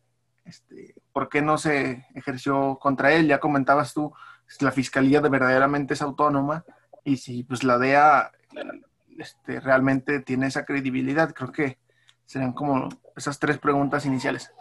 este, 0.45 0.95
por 1.13 1.29
qué 1.29 1.41
no 1.41 1.57
se 1.57 2.05
ejerció 2.15 2.77
contra 2.81 3.15
él. 3.15 3.29
Ya 3.29 3.39
comentabas 3.39 3.95
tú, 3.95 4.13
la 4.61 4.73
fiscalía 4.73 5.21
de 5.21 5.29
verdaderamente 5.29 5.95
es 5.95 6.03
autónoma 6.03 6.65
y 7.05 7.19
si 7.19 7.45
pues 7.45 7.63
la 7.63 7.79
DEA 7.79 8.33
este, 9.19 9.61
realmente 9.61 10.19
tiene 10.21 10.49
esa 10.49 10.65
credibilidad, 10.65 11.33
creo 11.33 11.53
que 11.53 11.79
serían 12.27 12.53
como 12.53 12.89
esas 13.17 13.39
tres 13.39 13.59
preguntas 13.59 14.05
iniciales. 14.05 14.53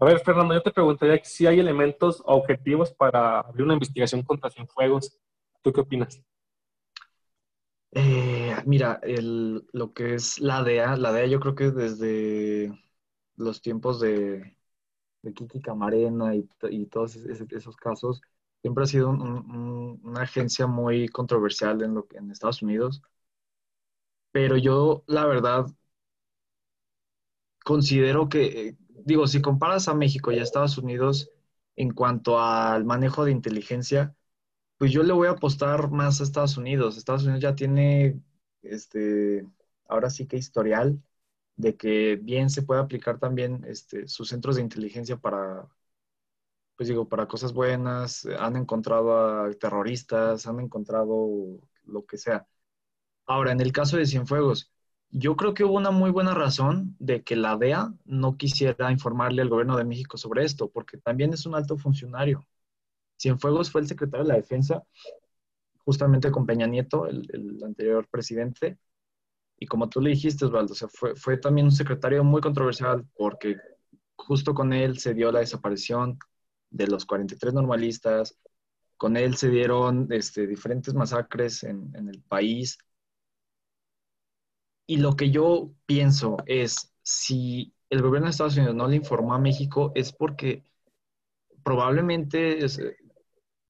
A 0.00 0.04
ver, 0.04 0.18
Fernando, 0.18 0.54
yo 0.54 0.62
te 0.62 0.72
preguntaría 0.72 1.20
si 1.22 1.46
hay 1.46 1.60
elementos 1.60 2.20
objetivos 2.26 2.92
para 2.92 3.38
abrir 3.38 3.64
una 3.64 3.74
investigación 3.74 4.22
contra 4.22 4.50
Cienfuegos. 4.50 5.16
¿Tú 5.62 5.72
qué 5.72 5.80
opinas? 5.80 6.20
Eh, 7.94 8.56
mira, 8.66 9.00
lo 9.72 9.92
que 9.92 10.14
es 10.14 10.40
la 10.40 10.62
DEA, 10.64 10.96
la 10.96 11.12
DEA 11.12 11.26
yo 11.26 11.40
creo 11.40 11.54
que 11.54 11.70
desde 11.70 12.72
los 13.36 13.60
tiempos 13.62 14.00
de, 14.00 14.56
Kiki 15.34 15.60
Camarena 15.60 16.34
y, 16.34 16.86
todos 16.86 17.16
esos 17.16 17.76
casos, 17.76 18.22
siempre 18.62 18.84
ha 18.84 18.86
sido 18.86 19.10
una 19.10 20.22
agencia 20.22 20.66
muy 20.66 21.08
controversial 21.08 21.82
en, 21.82 21.94
lo 21.94 22.06
Estados 22.30 22.62
Unidos. 22.62 23.02
Pero 24.30 24.56
yo, 24.56 25.04
la 25.06 25.26
verdad, 25.26 25.66
considero 27.64 28.28
que, 28.28 28.76
digo, 29.04 29.26
si 29.26 29.40
comparas 29.42 29.88
a 29.88 29.94
México 29.94 30.32
y 30.32 30.38
a 30.38 30.42
Estados 30.42 30.78
Unidos 30.78 31.30
en 31.76 31.92
cuanto 31.92 32.40
al 32.40 32.84
manejo 32.84 33.24
de 33.24 33.32
inteligencia, 33.32 34.14
pues 34.82 34.90
yo 34.90 35.04
le 35.04 35.12
voy 35.12 35.28
a 35.28 35.32
apostar 35.32 35.92
más 35.92 36.20
a 36.20 36.24
Estados 36.24 36.56
Unidos. 36.56 36.96
Estados 36.96 37.22
Unidos 37.22 37.40
ya 37.40 37.54
tiene, 37.54 38.20
este, 38.62 39.46
ahora 39.86 40.10
sí 40.10 40.26
que 40.26 40.36
historial 40.36 41.00
de 41.54 41.76
que 41.76 42.16
bien 42.16 42.50
se 42.50 42.62
puede 42.62 42.80
aplicar 42.80 43.20
también 43.20 43.64
este, 43.68 44.08
sus 44.08 44.28
centros 44.30 44.56
de 44.56 44.62
inteligencia 44.62 45.16
para, 45.16 45.68
pues 46.76 46.88
digo, 46.88 47.08
para 47.08 47.28
cosas 47.28 47.52
buenas. 47.52 48.26
Han 48.40 48.56
encontrado 48.56 49.44
a 49.44 49.52
terroristas, 49.54 50.48
han 50.48 50.58
encontrado 50.58 51.60
lo 51.84 52.04
que 52.04 52.18
sea. 52.18 52.48
Ahora, 53.26 53.52
en 53.52 53.60
el 53.60 53.72
caso 53.72 53.96
de 53.98 54.06
Cienfuegos, 54.06 54.72
yo 55.10 55.36
creo 55.36 55.54
que 55.54 55.64
hubo 55.64 55.74
una 55.76 55.92
muy 55.92 56.10
buena 56.10 56.34
razón 56.34 56.96
de 56.98 57.22
que 57.22 57.36
la 57.36 57.56
DEA 57.56 57.94
no 58.04 58.36
quisiera 58.36 58.90
informarle 58.90 59.42
al 59.42 59.48
gobierno 59.48 59.76
de 59.76 59.84
México 59.84 60.18
sobre 60.18 60.44
esto, 60.44 60.70
porque 60.70 60.98
también 60.98 61.32
es 61.34 61.46
un 61.46 61.54
alto 61.54 61.78
funcionario. 61.78 62.44
Cienfuegos 63.22 63.70
fue 63.70 63.82
el 63.82 63.86
secretario 63.86 64.24
de 64.24 64.32
la 64.32 64.36
Defensa, 64.36 64.82
justamente 65.84 66.32
con 66.32 66.44
Peña 66.44 66.66
Nieto, 66.66 67.06
el, 67.06 67.60
anterior 67.64 68.08
presidente, 68.08 68.78
y 69.56 69.66
como 69.66 69.88
tú 69.88 70.00
le 70.00 70.10
dijiste, 70.10 70.44
Osvaldo, 70.44 70.74
fue, 70.74 71.14
fue 71.14 71.36
también 71.36 71.66
un 71.66 71.72
secretario 71.72 72.24
muy 72.24 72.40
controversial 72.40 73.06
porque 73.14 73.56
justo 74.16 74.54
con 74.54 74.72
él 74.72 74.98
se 74.98 75.14
dio 75.14 75.30
la 75.30 75.38
desaparición 75.38 76.18
de 76.70 76.88
los 76.88 77.06
43 77.06 77.54
normalistas, 77.54 78.36
con 78.96 79.16
él 79.16 79.36
se 79.36 79.50
dieron 79.50 80.08
este, 80.10 80.48
diferentes 80.48 80.92
masacres 80.94 81.62
en, 81.62 81.94
en 81.94 82.08
el 82.08 82.22
país, 82.22 82.76
y 84.84 84.96
lo 84.96 85.14
que 85.14 85.30
yo 85.30 85.70
pienso 85.86 86.38
es, 86.46 86.92
si 87.02 87.72
el 87.88 88.02
gobierno 88.02 88.26
de 88.26 88.30
Estados 88.32 88.56
Unidos 88.56 88.74
no 88.74 88.88
le 88.88 88.96
informó 88.96 89.32
a 89.32 89.38
México, 89.38 89.92
es 89.94 90.12
porque 90.12 90.64
probablemente 91.62 92.64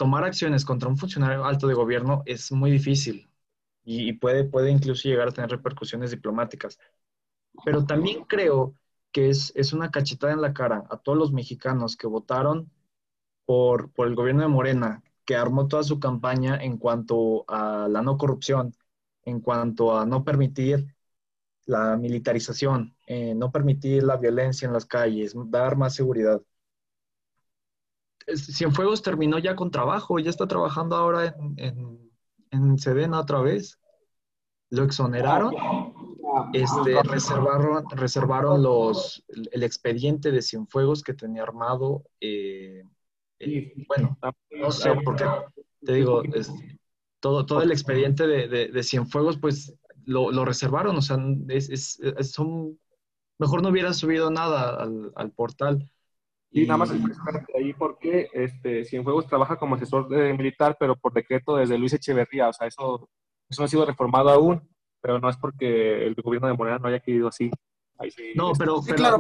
tomar 0.03 0.25
acciones 0.25 0.65
contra 0.65 0.89
un 0.89 0.97
funcionario 0.99 1.45
alto 1.45 1.69
de 1.69 1.75
gobierno 1.75 2.25
es 2.27 2.51
muy 2.51 2.73
difícil 2.73 3.31
y, 3.85 4.15
puede, 4.15 4.43
puede 4.43 4.69
incluso 4.69 5.09
llegar 5.09 5.29
a 5.29 5.31
tener 5.31 5.49
repercusiones 5.49 6.11
diplomáticas. 6.11 6.77
Pero 7.65 7.87
también 7.87 8.25
creo 8.25 8.75
que 9.13 9.29
es, 9.29 9.53
es 9.55 9.73
una 9.73 9.93
cachetada 9.93 10.33
en 10.33 10.41
la 10.41 10.53
cara 10.53 10.83
a 10.91 10.97
todos 10.97 11.17
los 11.17 11.31
mexicanos 11.33 11.97
que 11.97 12.09
votaron 12.09 12.69
por, 13.45 13.93
por 13.93 14.09
el 14.09 14.17
gobierno 14.17 14.43
de 14.43 14.49
Morena, 14.49 15.05
que 15.25 15.37
armó 15.37 15.69
toda 15.69 15.85
su 15.85 16.01
campaña 16.01 16.57
en 16.57 16.79
cuanto 16.79 17.45
a 17.49 17.87
la 17.89 18.03
no 18.03 18.19
corrupción, 18.19 18.75
en 19.25 19.39
cuanto 19.41 19.97
a 19.97 20.05
no 20.05 20.25
permitir 20.25 20.97
la 21.67 21.97
militarización, 21.97 22.97
eh, 23.07 23.37
no 23.37 23.53
permitir 23.53 24.03
la 24.03 24.17
violencia 24.17 24.67
en 24.67 24.73
las 24.73 24.85
calles, 24.85 25.35
dar 25.37 25.77
más 25.77 25.95
seguridad. 25.95 26.43
Cienfuegos 28.37 29.03
terminó 29.03 29.39
ya 29.39 29.57
con 29.57 29.71
trabajo, 29.71 30.19
ya 30.19 30.31
está 30.31 30.47
trabajando 30.47 30.97
ahora 30.97 31.35
en, 31.57 32.11
en, 32.51 32.79
Sedena 32.79 33.21
otra 33.21 33.41
vez. 33.41 33.79
Lo 34.71 34.85
exoneraron, 34.85 35.55
este, 36.53 37.03
reservaron, 37.03 37.85
reservaron 37.91 38.63
los, 38.63 39.23
el, 39.29 39.63
expediente 39.63 40.31
de 40.31 40.41
Cienfuegos 40.41 41.03
que 41.03 41.15
tenía 41.15 41.43
armado. 41.43 42.05
Eh, 42.21 42.83
eh, 43.39 43.75
bueno, 43.87 44.19
no 44.51 44.71
sé, 44.71 44.95
porque 45.05 45.25
te 45.85 45.95
digo, 45.95 46.23
todo, 47.21 47.45
todo 47.45 47.63
el 47.63 47.71
expediente 47.71 48.27
de, 48.27 48.49
de, 48.49 48.69
de 48.69 48.83
Cienfuegos, 48.83 49.39
pues 49.39 49.75
lo, 50.05 50.45
reservaron, 50.45 50.97
o 50.97 51.03
sea, 51.03 51.19
es, 51.49 52.01
son, 52.33 52.79
mejor 53.39 53.63
no 53.63 53.69
hubieran 53.69 53.95
subido 53.95 54.31
nada 54.31 54.83
al, 54.83 55.31
portal. 55.33 55.91
Y, 56.53 56.67
nada 56.67 56.79
más 56.79 56.91
ahí 56.91 57.73
porque 57.73 58.29
este, 58.33 58.85
Cienfuegos 58.85 59.27
trabaja 59.27 59.57
como 59.57 59.75
asesor 59.75 60.09
de 60.09 60.35
militar, 60.35 60.77
pero 60.79 60.97
por 60.97 61.15
decreto 61.15 61.57
desde 61.57 61.79
Luis 61.79 61.95
Echeverría, 61.95 62.51
o 62.51 62.53
sea, 62.53 62.67
eso, 62.67 63.09
eso 63.49 63.63
no 63.63 63.65
ha 63.65 63.69
sido 63.69 63.87
reformado 63.87 64.29
aún, 64.29 64.69
pero 65.01 65.19
no 65.19 65.31
es 65.31 65.37
porque 65.39 66.07
el 66.07 66.15
gobierno 66.15 66.49
de 66.49 66.55
Morena 66.55 66.79
no 66.79 66.89
haya 66.89 67.01
querido 67.01 67.29
así. 67.29 67.51
no, 68.35 68.53
pero, 68.53 68.83
claro, 68.83 69.19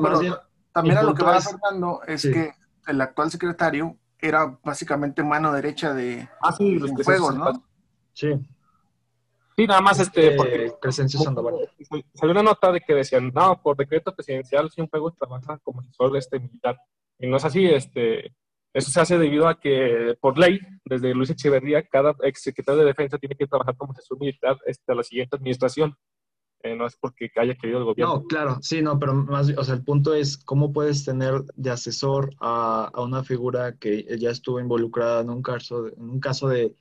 también 0.73 0.99
a 0.99 1.03
lo 1.03 1.14
que 1.14 1.25
va 1.25 1.40
Fernando 1.40 2.01
es 2.07 2.23
que 2.23 2.53
el 2.87 3.01
actual 3.01 3.31
secretario 3.31 3.97
era 4.18 4.59
básicamente 4.62 5.23
mano 5.25 5.53
derecha 5.53 5.95
de 5.95 6.29
ah, 6.40 6.53
sí, 6.53 6.77
los 6.79 6.90
Cienfuegos, 6.90 7.35
¿no? 7.35 7.53
Sí. 8.12 8.29
Sí, 9.57 9.67
nada 9.67 9.81
más 9.81 10.01
este, 10.01 10.33
porque 10.33 10.73
Salió 12.15 12.33
una 12.33 12.43
nota 12.43 12.73
de 12.73 12.81
que 12.81 12.95
decían, 12.95 13.31
no, 13.35 13.61
por 13.62 13.77
decreto 13.77 14.15
presidencial 14.15 14.71
Cienfuegos 14.71 15.17
trabaja 15.17 15.59
como 15.62 15.81
asesor 15.81 16.17
este 16.17 16.38
militar. 16.38 16.79
Y 17.19 17.27
no 17.27 17.37
es 17.37 17.45
así, 17.45 17.67
este, 17.67 18.35
eso 18.73 18.91
se 18.91 19.01
hace 19.01 19.19
debido 19.19 19.47
a 19.47 19.61
que 19.61 20.17
por 20.21 20.38
ley, 20.38 20.61
desde 20.85 21.15
Luis 21.15 21.31
Echeverría, 21.31 21.87
cada 21.87 22.15
ex 22.23 22.43
secretario 22.43 22.81
de 22.81 22.87
defensa 22.87 23.19
tiene 23.19 23.37
que 23.37 23.47
trabajar 23.47 23.77
como 23.77 23.93
asesor 23.93 24.19
militar 24.19 24.57
este, 24.67 24.93
a 24.93 24.95
la 24.95 25.03
siguiente 25.03 25.37
administración. 25.37 25.95
Eh, 26.65 26.77
no 26.77 26.87
es 26.87 26.97
porque 26.97 27.29
haya 27.37 27.57
querido 27.57 27.81
el 27.81 27.85
gobierno. 27.85 28.15
No, 28.15 28.25
claro, 28.25 28.59
sí, 28.62 28.83
no, 28.83 28.99
pero 28.99 29.15
más, 29.15 29.53
o 29.57 29.65
sea, 29.65 29.75
el 29.75 29.85
punto 29.85 30.15
es 30.15 30.38
cómo 30.38 30.73
puedes 30.73 31.05
tener 31.05 31.43
de 31.57 31.71
asesor 31.71 32.31
a, 32.41 32.88
a 32.93 33.03
una 33.03 33.25
figura 33.25 33.77
que 33.77 34.07
ya 34.17 34.31
estuvo 34.31 34.61
involucrada 34.61 35.23
en 35.23 35.31
un 35.31 35.43
caso, 35.43 35.88
en 35.88 36.09
un 36.09 36.21
caso 36.21 36.49
de 36.49 36.77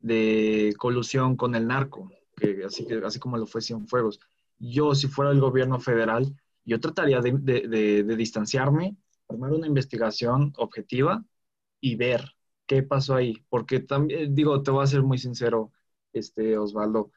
de 0.00 0.74
colusión 0.78 1.36
con 1.36 1.54
el 1.54 1.66
narco, 1.66 2.10
así, 2.66 2.86
que, 2.86 3.00
así 3.04 3.18
como 3.18 3.36
lo 3.38 3.46
fue 3.46 3.60
Cienfuegos. 3.60 4.20
Yo, 4.58 4.94
si 4.94 5.08
fuera 5.08 5.30
el 5.30 5.40
gobierno 5.40 5.80
federal, 5.80 6.34
yo 6.64 6.80
trataría 6.80 7.20
de, 7.20 7.32
de, 7.32 8.16
distanciarme, 8.16 8.96
formar 9.26 9.52
una 9.52 9.66
investigación 9.66 10.52
objetiva 10.56 11.24
y 11.80 11.96
ver 11.96 12.34
qué 12.66 12.82
pasó 12.82 13.14
ahí. 13.14 13.44
Porque 13.48 13.80
también, 13.80 14.34
digo, 14.34 14.62
te 14.62 14.70
voy 14.70 14.82
a 14.82 14.88
ser 14.88 15.02
muy 15.02 15.18
sincero, 15.18 15.72
este, 16.12 16.58
Osvaldo, 16.58 17.12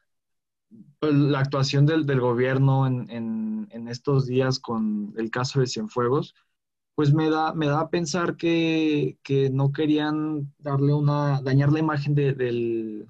pues, 0.98 1.14
la 1.14 1.40
actuación 1.40 1.86
del, 1.86 2.06
del 2.06 2.20
gobierno 2.20 2.86
en, 2.86 3.10
en, 3.10 3.68
en, 3.70 3.88
estos 3.88 4.26
días 4.26 4.60
con 4.60 5.14
el 5.16 5.30
caso 5.30 5.60
de 5.60 5.66
Cienfuegos, 5.66 6.34
pues 7.00 7.14
me 7.14 7.30
da, 7.30 7.54
me 7.54 7.64
da 7.64 7.80
a 7.80 7.88
pensar 7.88 8.36
que, 8.36 9.16
no 9.54 9.72
querían 9.72 10.52
darle 10.58 10.92
una, 10.92 11.40
dañar 11.40 11.72
la 11.72 11.78
imagen 11.78 12.14
del, 12.14 13.08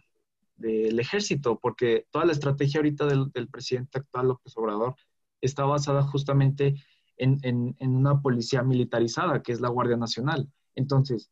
ejército, 0.61 1.59
porque 1.59 2.07
toda 2.13 2.25
la 2.25 2.31
estrategia 2.31 2.79
ahorita 2.79 3.07
del, 3.07 3.49
presidente 3.49 3.99
actual, 3.99 4.29
López 4.29 4.57
Obrador, 4.57 4.95
está 5.41 5.65
basada 5.65 6.05
justamente 6.05 6.77
en, 7.17 7.75
una 7.81 8.23
policía 8.23 8.63
militarizada, 8.63 9.43
que 9.43 9.51
es 9.51 9.61
la 9.61 9.71
Guardia 9.71 9.97
Nacional. 9.97 10.49
Entonces, 10.77 11.29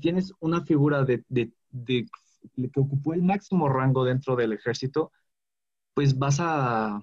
tienes 0.00 0.32
una 0.40 0.64
figura 0.64 1.04
de, 1.04 1.22
que 1.28 2.80
ocupó 2.80 3.12
el 3.12 3.22
máximo 3.22 3.68
rango 3.68 4.02
dentro 4.02 4.34
del 4.34 4.54
ejército, 4.54 5.12
pues 5.92 6.16
vas 6.16 6.38
a, 6.40 7.02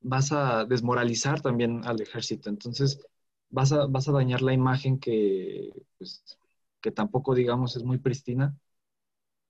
vas 0.00 0.32
a 0.32 0.64
desmoralizar 0.64 1.42
también 1.42 1.82
al 1.84 2.00
ejército. 2.00 2.48
Entonces, 2.48 2.98
vas 3.50 3.72
a, 3.72 3.86
vas 3.86 4.08
a 4.08 4.12
dañar 4.12 4.42
la 4.42 4.52
imagen 4.52 4.98
que, 4.98 5.70
pues, 5.98 6.22
que 6.80 6.90
tampoco, 6.90 7.34
digamos, 7.34 7.76
es 7.76 7.84
muy 7.84 7.98
pristina, 7.98 8.56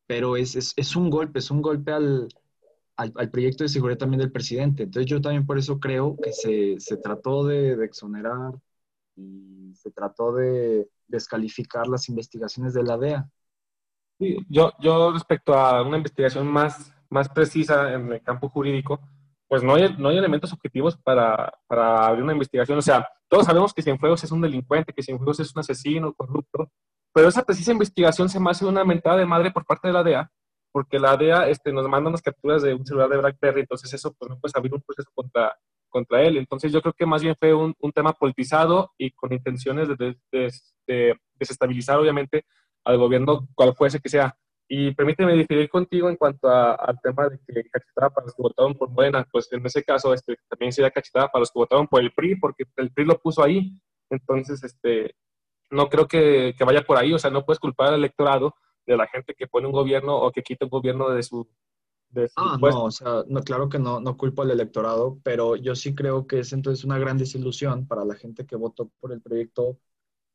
pero 0.07 0.37
es, 0.37 0.57
es, 0.57 0.73
es 0.77 0.97
un 0.97 1.11
golpe, 1.11 1.39
es 1.39 1.51
un 1.51 1.63
golpe 1.63 1.93
al, 1.93 2.29
al, 2.97 3.31
proyecto 3.31 3.65
de 3.65 3.69
seguridad 3.69 3.99
también 3.99 4.21
del 4.21 4.33
presidente. 4.33 4.83
Entonces 4.83 5.09
yo 5.09 5.21
también 5.21 5.47
por 5.47 5.59
eso 5.59 5.79
creo 5.79 6.17
que 6.23 6.33
se, 6.33 6.81
se 6.81 6.97
trató 6.97 7.47
de, 7.47 7.77
de, 7.77 7.85
exonerar 7.85 8.53
y 9.17 9.73
se 9.75 9.91
trató 9.91 10.35
de 10.35 10.89
descalificar 11.07 11.87
las 11.87 12.09
investigaciones 12.09 12.75
de 12.75 12.83
la 12.83 12.99
DEA. 12.99 13.31
Sí, 14.19 14.37
yo, 14.49 14.73
yo 14.81 15.13
respecto 15.13 15.55
a 15.55 15.83
una 15.83 15.97
investigación 15.97 16.47
más, 16.47 16.93
más 17.09 17.29
precisa 17.29 17.95
en 17.95 18.13
el 18.13 18.23
campo 18.23 18.49
jurídico, 18.49 19.01
pues 19.51 19.65
no 19.65 19.75
hay, 19.75 19.93
no 19.99 20.11
hay 20.11 20.17
elementos 20.17 20.53
objetivos 20.53 20.97
para, 20.97 21.53
para 21.67 22.07
abrir 22.07 22.23
una 22.23 22.35
investigación. 22.35 22.79
O 22.79 22.83
sea, 22.83 23.09
todos 23.29 23.47
sabemos 23.47 23.75
que 23.75 23.83
Cienfuegos 23.83 24.23
es 24.23 24.31
un 24.31 24.41
delincuente, 24.41 24.93
que 24.93 25.03
Cienfuegos 25.03 25.41
es 25.41 25.53
un 25.53 25.59
asesino, 25.59 26.15
corrupto, 26.15 26.71
pero 27.13 27.29
esa 27.29 27.43
precisa 27.43 27.73
investigación 27.73 28.29
se 28.29 28.39
me 28.39 28.49
hace 28.49 28.65
una 28.65 28.85
mentada 28.85 29.17
de 29.17 29.27
madre 29.27 29.51
por 29.51 29.67
parte 29.67 29.89
de 29.89 29.95
la 29.95 30.05
DEA, 30.05 30.31
porque 30.71 31.01
la 31.01 31.17
DEA 31.17 31.49
este, 31.49 31.73
nos 31.73 31.89
manda 31.89 32.11
unas 32.11 32.23
capturas 32.23 32.63
de 32.63 32.75
un 32.75 32.87
celular 32.87 33.09
de 33.09 33.17
BlackBerry, 33.17 33.63
entonces 33.63 33.93
eso 33.93 34.15
pues 34.17 34.31
no 34.31 34.39
puedes 34.39 34.55
abrir 34.55 34.73
un 34.73 34.83
proceso 34.83 35.11
contra, 35.13 35.53
contra 35.89 36.23
él. 36.23 36.37
Entonces 36.37 36.71
yo 36.71 36.81
creo 36.81 36.95
que 36.95 37.05
más 37.05 37.21
bien 37.21 37.35
fue 37.37 37.53
un, 37.53 37.75
un 37.81 37.91
tema 37.91 38.13
politizado 38.13 38.93
y 38.97 39.11
con 39.11 39.33
intenciones 39.33 39.89
de, 39.89 40.17
de, 40.31 40.53
de 40.87 41.17
desestabilizar 41.35 41.99
obviamente 41.99 42.45
al 42.85 42.99
gobierno, 42.99 43.49
cual 43.57 43.75
fuese 43.75 43.99
que 43.99 44.09
sea. 44.11 44.37
Y 44.73 44.95
permíteme 44.95 45.35
diferir 45.35 45.69
contigo 45.69 46.09
en 46.09 46.15
cuanto 46.15 46.49
al 46.49 47.01
tema 47.03 47.29
de 47.29 47.41
que 47.41 47.69
cachetada 47.69 48.09
para 48.09 48.27
los 48.27 48.37
que 48.37 48.43
votaron 48.43 48.79
por 48.79 48.89
Morena, 48.89 49.27
pues 49.33 49.53
en 49.53 49.67
ese 49.67 49.83
caso 49.83 50.15
este, 50.15 50.39
también 50.49 50.73
sería 50.73 50.93
cachetada 50.93 51.27
para 51.27 51.41
los 51.41 51.51
que 51.51 51.59
votaron 51.59 51.89
por 51.89 52.01
el 52.01 52.13
PRI, 52.13 52.37
porque 52.37 52.63
el 52.77 52.93
PRI 52.93 53.05
lo 53.05 53.19
puso 53.19 53.43
ahí. 53.43 53.77
Entonces, 54.11 54.63
este, 54.63 55.17
no 55.73 55.89
creo 55.89 56.07
que, 56.07 56.55
que 56.57 56.63
vaya 56.63 56.83
por 56.83 56.99
ahí, 56.99 57.13
o 57.13 57.19
sea, 57.19 57.33
no 57.33 57.45
puedes 57.45 57.59
culpar 57.59 57.89
al 57.89 57.95
electorado 57.95 58.55
de 58.87 58.97
la 58.97 59.09
gente 59.09 59.35
que 59.35 59.49
pone 59.49 59.67
un 59.67 59.73
gobierno 59.73 60.17
o 60.17 60.31
que 60.31 60.45
quita 60.45 60.67
un 60.67 60.71
gobierno 60.71 61.11
de 61.11 61.25
su... 61.25 61.49
De 62.09 62.29
su 62.29 62.35
ah, 62.37 62.57
no, 62.61 62.85
o 62.85 62.91
sea, 62.93 63.25
no, 63.27 63.43
claro 63.43 63.69
que 63.69 63.81
no, 63.81 63.99
no 63.99 64.17
culpo 64.17 64.43
al 64.43 64.53
electorado, 64.53 65.19
pero 65.25 65.57
yo 65.57 65.75
sí 65.75 65.97
creo 65.97 66.29
que 66.29 66.39
es 66.39 66.53
entonces 66.53 66.85
una 66.85 66.99
gran 66.99 67.19
desilusión 67.19 67.89
para 67.89 68.05
la 68.05 68.15
gente 68.15 68.47
que 68.47 68.55
votó 68.55 68.89
por 69.01 69.11
el 69.11 69.21
proyecto 69.21 69.81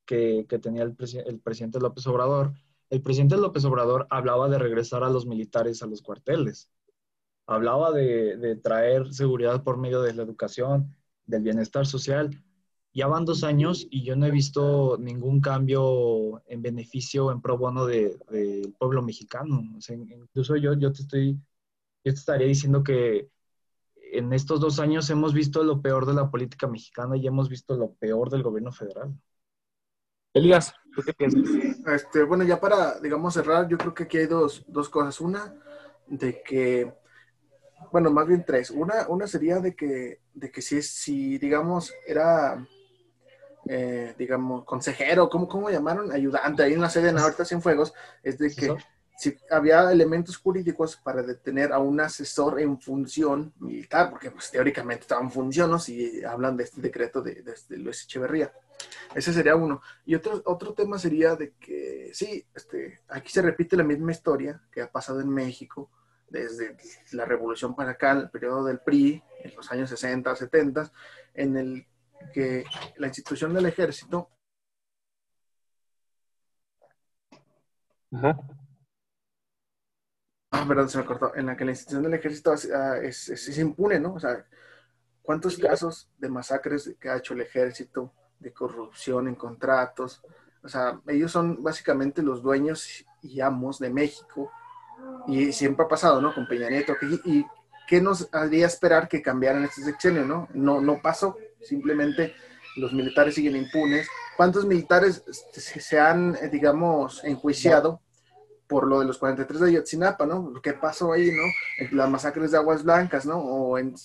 que, 0.05 0.45
que 0.49 0.59
tenía 0.59 0.83
el, 0.83 0.93
el 1.25 1.39
presidente 1.39 1.79
López 1.79 2.05
Obrador 2.07 2.51
el 2.89 3.01
presidente 3.01 3.37
López 3.37 3.65
Obrador 3.65 4.07
hablaba 4.09 4.49
de 4.49 4.59
regresar 4.59 5.03
a 5.03 5.09
los 5.09 5.25
militares 5.25 5.81
a 5.81 5.87
los 5.87 6.01
cuarteles, 6.01 6.69
hablaba 7.47 7.91
de, 7.91 8.55
traer 8.63 9.13
seguridad 9.13 9.63
por 9.63 9.77
medio 9.77 10.01
de 10.01 10.13
la 10.13 10.23
educación, 10.23 10.95
del 11.25 11.43
bienestar 11.43 11.85
social. 11.85 12.41
Ya 12.93 13.07
van 13.07 13.25
dos 13.25 13.43
años 13.43 13.85
y 13.89 14.03
yo 14.03 14.15
no 14.15 14.25
he 14.25 14.31
visto 14.31 14.97
ningún 14.99 15.41
cambio 15.41 16.41
en 16.47 16.61
beneficio, 16.61 17.31
en 17.31 17.41
pro 17.41 17.57
bono 17.57 17.85
del 17.85 18.73
pueblo 18.79 19.01
mexicano. 19.01 19.61
incluso 19.89 20.55
yo, 20.55 20.73
yo, 20.75 20.93
te 20.93 21.01
estoy, 21.01 21.33
yo 22.03 22.13
te 22.13 22.19
estaría 22.19 22.47
diciendo 22.47 22.83
que 22.83 23.29
en 23.95 24.31
estos 24.31 24.59
dos 24.61 24.79
años 24.79 25.09
hemos 25.09 25.33
visto 25.33 25.63
lo 25.63 25.81
peor 25.81 26.05
de 26.05 26.13
la 26.13 26.29
política 26.31 26.67
mexicana 26.67 27.17
y 27.17 27.27
hemos 27.27 27.49
visto 27.49 27.75
lo 27.75 27.93
peor 27.95 28.29
del 28.29 28.43
gobierno 28.43 28.71
federal. 28.71 29.13
Elías, 30.35 30.75
¿tú 30.93 31.01
qué 31.01 31.13
piensas? 31.13 31.41
Este, 31.87 32.23
bueno, 32.23 32.43
ya 32.43 32.59
para, 32.59 32.99
digamos, 32.99 33.33
cerrar, 33.33 33.69
yo 33.69 33.77
creo 33.77 33.93
que 33.93 34.03
aquí 34.03 34.17
hay 34.17 34.25
dos, 34.27 34.65
dos 34.67 34.89
cosas. 34.89 35.21
Una, 35.21 35.55
de 36.07 36.43
que, 36.43 36.93
bueno, 37.89 38.11
más 38.11 38.27
bien 38.27 38.43
tres. 38.45 38.69
Una, 38.69 39.07
una 39.07 39.27
sería 39.27 39.59
de 39.59 39.73
que, 39.73 40.19
de 40.33 40.51
que 40.51 40.61
si, 40.61 40.81
si 40.81 41.37
digamos, 41.37 41.93
era, 42.05 42.67
eh, 43.69 44.13
digamos, 44.17 44.65
consejero, 44.65 45.29
¿cómo, 45.29 45.47
¿cómo 45.47 45.69
llamaron? 45.69 46.11
Ayudante, 46.11 46.63
ahí 46.63 46.73
en 46.73 46.81
la 46.81 46.89
sede 46.89 47.13
de 47.13 47.19
ahorita 47.21 47.45
Fuegos, 47.61 47.93
es 48.21 48.37
de 48.37 48.53
que 48.53 48.75
si 49.17 49.37
había 49.49 49.91
elementos 49.91 50.37
jurídicos 50.37 50.97
para 50.97 51.23
detener 51.23 51.71
a 51.71 51.79
un 51.79 51.99
asesor 52.01 52.59
en 52.59 52.79
función 52.79 53.53
militar, 53.59 54.09
porque 54.09 54.31
pues, 54.31 54.51
teóricamente 54.51 55.01
estaban 55.01 55.25
en 55.25 55.31
función, 55.31 55.71
¿no? 55.71 55.79
Si 55.79 56.23
hablan 56.23 56.57
de 56.57 56.65
este 56.65 56.81
decreto 56.81 57.21
de, 57.21 57.41
de, 57.41 57.77
Luis 57.77 58.03
Echeverría. 58.03 58.53
Ese 59.13 59.31
sería 59.31 59.55
uno. 59.55 59.81
Y 60.05 60.15
otro, 60.15 60.41
otro 60.45 60.73
tema 60.73 60.99
sería 60.99 61.35
de 61.35 61.53
que, 61.53 62.11
sí, 62.13 62.45
este, 62.53 62.99
aquí 63.07 63.31
se 63.31 63.41
repite 63.41 63.77
la 63.77 63.83
misma 63.83 64.11
historia 64.11 64.61
que 64.69 64.81
ha 64.81 64.91
pasado 64.91 65.21
en 65.21 65.29
México 65.29 65.89
desde 66.29 66.75
la 67.13 67.23
revolución 67.23 67.75
para 67.75 67.91
acá, 67.91 68.11
el 68.11 68.29
periodo 68.29 68.65
del 68.65 68.79
PRI, 68.79 69.23
en 69.43 69.55
los 69.55 69.71
años 69.71 69.89
60, 69.89 70.35
70, 70.35 70.91
en 71.35 71.55
el 71.55 71.87
que 72.33 72.65
la 72.97 73.07
institución 73.07 73.53
del 73.53 73.67
ejército... 73.67 74.29
Ah, 80.55 80.65
perdón, 80.65 80.89
se 80.89 80.97
me 80.97 81.05
cortó. 81.05 81.35
En 81.35 81.47
la 81.47 81.57
que 81.57 81.65
la 81.65 81.71
institución 81.71 82.03
del 82.03 82.13
ejército 82.13 82.53
ah, 82.73 82.97
es, 83.01 83.57
impune, 83.57 83.99
¿no? 83.99 84.13
O 84.13 84.19
sea, 84.19 84.45
¿cuántos 85.21 85.57
casos 85.57 86.09
de 86.17 86.29
masacres 86.29 86.95
que 86.99 87.09
ha 87.09 87.17
hecho 87.17 87.33
el 87.33 87.41
ejército, 87.41 88.13
de 88.39 88.53
corrupción 88.53 89.27
en 89.27 89.35
contratos? 89.35 90.23
O 90.63 90.69
sea, 90.69 90.99
ellos 91.07 91.31
son 91.31 91.61
básicamente 91.61 92.21
los 92.21 92.41
dueños 92.41 93.05
y 93.21 93.41
amos 93.41 93.79
de 93.79 93.89
México. 93.89 94.49
Y 95.27 95.51
siempre 95.51 95.85
ha 95.85 95.89
pasado, 95.89 96.21
¿no? 96.21 96.33
Con 96.33 96.47
Peña 96.47 96.69
Nieto. 96.69 96.93
¿Y 97.25 97.45
qué 97.87 98.01
nos 98.01 98.29
haría 98.31 98.65
esperar 98.65 99.09
que 99.09 99.21
cambiaran 99.21 99.65
este 99.65 99.83
sexenio, 99.83 100.23
no? 100.23 100.47
No, 100.53 100.79
no 100.79 101.01
pasó. 101.01 101.37
Simplemente 101.61 102.33
los 102.77 102.93
militares 102.93 103.35
siguen 103.35 103.57
impunes. 103.57 104.07
¿Cuántos 104.37 104.65
militares 104.65 105.21
se 105.51 105.99
han, 105.99 106.35
eh, 106.35 106.47
digamos, 106.49 107.23
enjuiciado 107.25 108.01
por 108.67 108.87
lo 108.87 108.99
de 108.99 109.05
los 109.05 109.17
43 109.17 109.59
de 109.59 109.69
Ayotzinapa, 109.69 110.25
¿no? 110.25 110.53
¿Qué 110.61 110.73
pasó 110.73 111.13
ahí, 111.13 111.31
no? 111.31 111.43
Las 111.91 112.09
masacres 112.09 112.51
de 112.51 112.57
Aguas 112.57 112.83
Blancas, 112.83 113.25
¿no? 113.25 113.37
O 113.37 113.77
en 113.77 113.95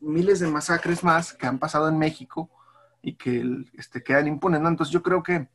miles 0.00 0.40
de 0.40 0.48
masacres 0.48 1.04
más 1.04 1.32
que 1.32 1.46
han 1.46 1.58
pasado 1.58 1.88
en 1.88 1.98
México 1.98 2.50
y 3.02 3.14
que 3.14 3.44
este, 3.74 4.02
quedan 4.02 4.26
impunes, 4.26 4.60
¿no? 4.60 4.68
Entonces 4.68 4.92
yo 4.92 5.02
creo 5.02 5.22
que 5.22 5.48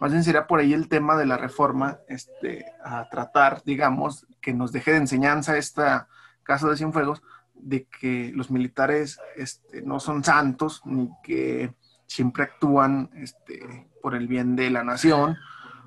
más 0.00 0.10
bien 0.10 0.24
sería 0.24 0.46
por 0.46 0.60
ahí 0.60 0.72
el 0.72 0.88
tema 0.88 1.16
de 1.16 1.26
la 1.26 1.36
reforma 1.36 1.98
este, 2.08 2.66
a 2.84 3.08
tratar, 3.08 3.62
digamos, 3.64 4.26
que 4.40 4.52
nos 4.52 4.72
deje 4.72 4.92
de 4.92 4.98
enseñanza 4.98 5.56
esta 5.56 6.08
caso 6.42 6.68
de 6.68 6.76
Cienfuegos, 6.76 7.22
de 7.54 7.86
que 7.86 8.30
los 8.34 8.50
militares 8.50 9.18
este, 9.36 9.82
no 9.82 9.98
son 9.98 10.22
santos, 10.22 10.82
ni 10.84 11.10
que 11.22 11.74
siempre 12.06 12.44
actúan 12.44 13.10
este, 13.14 13.88
por 14.02 14.14
el 14.14 14.28
bien 14.28 14.54
de 14.54 14.70
la 14.70 14.84
nación, 14.84 15.36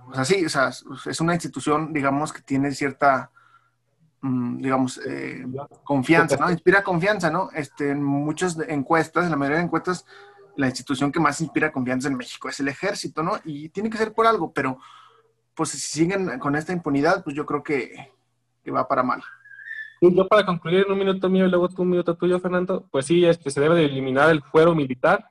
o 0.10 0.13
sea, 0.13 0.26
sí, 0.26 0.46
o 0.46 0.50
sea, 0.50 0.70
es 0.70 1.22
una 1.22 1.34
institución, 1.34 1.91
digamos, 1.91 2.32
que 2.32 2.41
tiene 2.41 2.72
cierta, 2.72 3.30
mm, 4.22 4.62
digamos, 4.62 5.00
eh, 5.06 5.46
confianza, 5.84 6.38
¿no? 6.38 6.50
Inspira 6.50 6.84
confianza, 6.84 7.30
¿no? 7.30 7.50
Este, 7.54 7.91
en 7.91 8.04
muchas 8.04 8.58
encuestas, 8.67 9.26
en 9.26 9.32
la 9.32 9.38
mayoría 9.38 9.60
de 9.60 9.65
encuestas, 9.65 10.06
la 10.56 10.67
institución 10.67 11.12
que 11.12 11.20
más 11.20 11.39
inspira 11.41 11.72
confianza 11.72 12.08
en 12.08 12.17
México 12.17 12.50
es 12.50 12.60
el 12.60 12.67
ejército, 12.67 13.22
¿no? 13.22 13.34
Y 13.43 13.70
tiene 13.70 13.89
que 13.89 13.98
ser 13.98 14.13
por 14.13 14.26
algo, 14.26 14.52
pero 14.54 14.80
pues 15.54 15.70
si 15.70 15.80
siguen 15.80 16.39
con 16.39 16.56
esta 16.56 16.74
impunidad, 16.74 17.24
pues 17.24 17.36
yo 17.36 17.46
creo 17.46 17.63
que, 17.63 18.12
va 18.70 18.88
para 18.88 19.02
mal. 19.02 19.24
Yo 20.02 20.28
para 20.28 20.46
concluir 20.46 20.86
en 20.86 20.91
un 20.91 21.00
minuto 21.00 21.30
mío 21.30 21.46
y 21.46 21.50
luego 21.50 21.70
tú 21.70 21.84
un 21.84 21.89
minuto 21.89 22.15
tuyo, 22.15 22.39
Fernando, 22.39 22.86
pues 22.91 23.06
sí, 23.06 23.26
este, 23.26 23.50
se 23.50 23.62
debe 23.62 23.76
de 23.76 23.86
eliminar 23.86 24.30
el 24.30 24.43
fuero 24.43 24.76
militar, 24.76 25.30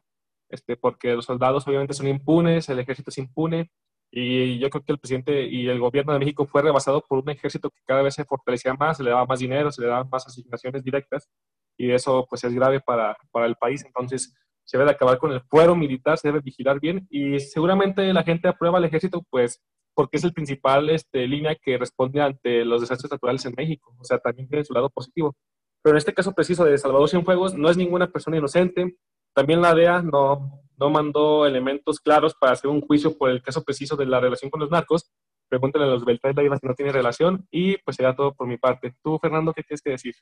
este, 0.49 0.77
porque 0.77 1.15
los 1.15 1.27
soldados 1.27 1.67
obviamente 1.69 1.93
son 1.93 2.09
impunes, 2.09 2.69
el 2.69 2.79
ejército 2.79 3.11
es 3.11 3.19
impune, 3.19 3.71
y 4.11 4.59
yo 4.59 4.71
creo 4.71 4.85
que 4.85 4.93
el 4.93 4.99
presidente 4.99 5.47
y 5.47 5.69
el 5.69 5.79
gobierno 5.79 6.13
de 6.13 6.19
México 6.19 6.47
fue 6.47 6.63
rebasado 6.63 7.03
por 7.07 7.19
un 7.19 7.31
ejército 7.31 7.71
que 7.71 7.83
cada 7.85 8.03
vez 8.03 8.15
se 8.15 8.25
fortalecía 8.25 8.75
más, 8.75 8.97
se 8.97 9.03
le 9.03 9.11
daba 9.11 9.27
más 9.27 9.41
dinero, 9.41 9.71
se 9.71 9.83
le 9.83 9.89
daban 9.89 10.09
más 10.11 10.27
asignaciones 10.27 10.83
directas 10.85 11.29
y 11.77 11.91
eso 11.91 12.27
pues 12.29 12.45
es 12.45 12.55
grave 12.55 12.81
para, 12.81 13.17
para 13.31 13.47
el 13.47 13.57
país. 13.57 13.85
Entonces 13.85 14.35
se 14.65 14.79
debe 14.79 14.91
de 14.91 14.95
acabar 14.95 15.19
con 15.19 15.33
el 15.33 15.41
fuero 15.43 15.77
militar, 15.77 16.19
se 16.19 16.29
debe 16.29 16.41
vigilar 16.41 16.81
bien 16.81 17.07
y 17.11 17.39
seguramente 17.41 18.13
la 18.13 18.23
gente 18.23 18.49
aprueba 18.49 18.79
el 18.79 18.85
ejército 18.85 19.25
pues 19.31 19.63
porque 19.95 20.19
es 20.19 20.25
el 20.25 20.35
principal 20.35 20.91
este, 20.91 21.27
línea 21.27 21.57
que 21.57 21.79
responde 21.79 22.21
ante 22.21 22.67
los 22.67 22.83
desastres 22.83 23.11
naturales 23.11 23.45
en 23.47 23.55
México. 23.57 23.97
O 23.99 24.05
sea, 24.05 24.19
también 24.19 24.47
tiene 24.47 24.63
su 24.63 24.75
lado 24.75 24.91
positivo. 24.91 25.35
Pero 25.83 25.95
en 25.95 25.99
este 25.99 26.13
caso 26.13 26.33
preciso 26.33 26.65
de 26.67 26.77
Salvador 26.77 27.09
Cienfuegos 27.09 27.55
no 27.55 27.71
es 27.71 27.79
ninguna 27.79 28.07
persona 28.07 28.37
inocente. 28.37 28.99
También 29.35 29.63
la 29.63 29.75
DEA 29.75 30.03
no, 30.03 30.61
no 30.79 30.91
mandó 30.91 31.47
elementos 31.47 32.01
claros 32.01 32.35
para 32.35 32.53
hacer 32.53 32.71
un 32.71 32.81
juicio 32.81 33.17
por 33.17 33.31
el 33.31 33.43
caso 33.43 33.63
preciso 33.63 33.97
de 33.97 34.07
la 34.07 34.21
relación 34.21 34.51
con 34.51 34.61
los 34.61 34.71
narcos. 34.71 35.11
Pregúntale 35.49 35.85
a 35.85 35.89
los 35.89 36.05
Beltrán 36.05 36.35
si 36.35 36.67
no 36.67 36.75
tiene 36.75 36.93
relación 36.93 37.47
y 37.51 37.79
pues 37.79 37.97
será 37.97 38.15
todo 38.15 38.35
por 38.35 38.47
mi 38.47 38.59
parte. 38.59 38.95
Tú, 39.03 39.19
Fernando, 39.19 39.53
¿qué 39.53 39.63
tienes 39.63 39.83
que 39.83 39.91
decir? 39.91 40.15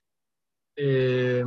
Eh, 0.76 1.44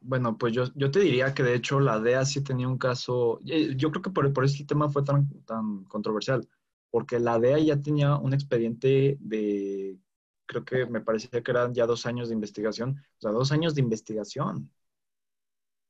bueno, 0.00 0.38
pues 0.38 0.52
yo, 0.52 0.64
yo 0.74 0.90
te 0.90 1.00
diría 1.00 1.34
que 1.34 1.42
de 1.42 1.54
hecho 1.54 1.80
la 1.80 1.98
DEA 2.00 2.24
sí 2.24 2.42
tenía 2.42 2.68
un 2.68 2.78
caso, 2.78 3.40
eh, 3.46 3.74
yo 3.76 3.90
creo 3.90 4.02
que 4.02 4.10
por, 4.10 4.32
por 4.32 4.44
eso 4.44 4.56
el 4.60 4.66
tema 4.66 4.88
fue 4.88 5.02
tan, 5.04 5.28
tan 5.44 5.84
controversial, 5.84 6.48
porque 6.90 7.18
la 7.18 7.38
DEA 7.38 7.58
ya 7.58 7.80
tenía 7.80 8.16
un 8.16 8.32
expediente 8.32 9.18
de, 9.20 9.98
creo 10.46 10.64
que 10.64 10.86
me 10.86 11.00
parecía 11.00 11.42
que 11.42 11.50
eran 11.50 11.74
ya 11.74 11.86
dos 11.86 12.06
años 12.06 12.28
de 12.28 12.34
investigación, 12.34 13.04
o 13.18 13.20
sea, 13.20 13.32
dos 13.32 13.52
años 13.52 13.74
de 13.74 13.82
investigación. 13.82 14.70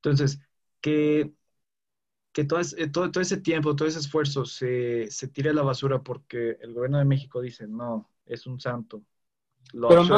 Entonces, 0.03 0.41
que 0.81 1.33
que 2.39 2.45
todo, 2.45 2.61
todo, 2.93 3.11
todo, 3.11 3.21
ese 3.21 3.39
tiempo, 3.39 3.75
todo 3.75 3.89
ese 3.89 3.99
esfuerzo 3.99 4.45
se, 4.45 5.11
se 5.11 5.27
tire 5.27 5.51
a 5.51 5.53
la 5.53 5.63
basura 5.63 6.01
porque 6.01 6.57
el 6.61 6.73
gobierno 6.73 6.99
de 6.99 7.05
México 7.05 7.41
dice, 7.41 7.67
no, 7.67 8.09
es 8.27 8.47
un 8.47 8.61
santo. 8.61 9.03
pero 9.73 10.05
no, 10.05 10.15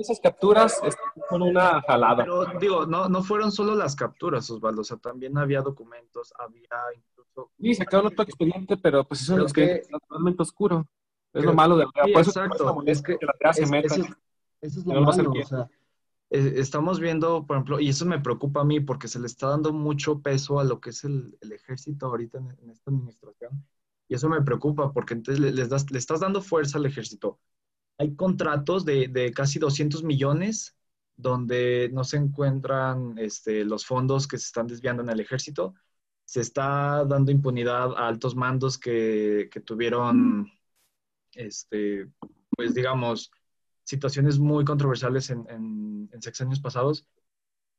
esas 0.00 0.18
capturas 0.20 0.80
fueron 1.28 1.50
una 1.50 1.80
jalada. 1.82 2.24
Pero 2.24 2.46
digo, 2.58 2.84
no, 2.84 3.08
no 3.08 3.22
fueron 3.22 3.52
solo 3.52 3.76
las 3.76 3.94
capturas, 3.94 4.50
Osvaldo, 4.50 4.80
o 4.80 4.84
sea, 4.84 4.96
también 4.96 5.38
había 5.38 5.62
documentos, 5.62 6.34
había 6.36 6.68
incluso... 6.96 7.52
Sí, 7.60 7.74
sacaron 7.74 8.06
otro 8.08 8.24
expediente, 8.24 8.76
pero 8.76 9.04
pues 9.06 9.22
eso 9.22 9.46
es 9.46 9.52
que 9.52 9.74
es 9.74 9.88
totalmente 9.88 10.42
oscuro. 10.42 10.84
Es 11.32 11.44
lo 11.44 11.54
malo 11.54 11.76
de 11.76 11.84
la 11.84 12.06
sí, 12.06 12.12
Por 12.12 12.22
exacto. 12.22 12.82
es 12.86 13.02
que, 13.02 13.16
la 13.44 13.52
se 13.52 13.66
meta. 13.66 13.94
Eso, 13.94 14.80
es 14.80 14.84
lo 14.84 15.00
malo, 15.00 15.30
o 15.30 15.44
sea, 15.44 15.70
eh, 16.30 16.54
estamos 16.56 17.00
viendo, 17.00 17.46
por 17.46 17.56
ejemplo, 17.56 17.80
y 17.80 17.88
eso 17.88 18.06
me 18.06 18.20
preocupa 18.20 18.60
a 18.60 18.64
mí 18.64 18.80
porque 18.80 19.08
se 19.08 19.18
le 19.18 19.26
está 19.26 19.48
dando 19.48 19.72
mucho 19.72 20.20
peso 20.20 20.60
a 20.60 20.64
lo 20.64 20.80
que 20.80 20.90
es 20.90 21.04
el, 21.04 21.36
ejército 21.40 22.06
ahorita 22.06 22.38
en, 22.38 22.70
esta 22.70 22.90
administración. 22.90 23.64
Y 24.08 24.14
eso 24.14 24.28
me 24.28 24.42
preocupa 24.42 24.92
porque 24.92 25.14
entonces 25.14 25.40
le, 25.40 25.52
le 25.52 25.98
estás 25.98 26.20
dando 26.20 26.40
fuerza 26.42 26.78
al 26.78 26.86
ejército. 26.86 27.40
Hay 27.98 28.14
contratos 28.16 28.84
de, 28.84 29.08
de, 29.08 29.32
casi 29.32 29.58
200 29.58 30.04
millones 30.04 30.76
donde 31.16 31.90
no 31.92 32.04
se 32.04 32.16
encuentran 32.16 33.18
este, 33.18 33.64
los 33.64 33.86
fondos 33.86 34.26
que 34.26 34.38
se 34.38 34.46
están 34.46 34.66
desviando 34.66 35.02
en 35.02 35.10
el 35.10 35.20
ejército. 35.20 35.74
Se 36.24 36.40
está 36.40 37.04
dando 37.04 37.32
impunidad 37.32 37.94
a 37.96 38.08
altos 38.08 38.36
mandos 38.36 38.78
que, 38.78 39.48
que 39.52 39.60
tuvieron, 39.60 40.50
este, 41.34 42.08
pues 42.56 42.74
digamos, 42.74 43.30
situaciones 43.84 44.38
muy 44.38 44.64
controversiales 44.64 45.30
en, 45.30 45.46
en, 45.48 46.22
sexenios 46.22 46.60
pasados. 46.60 47.06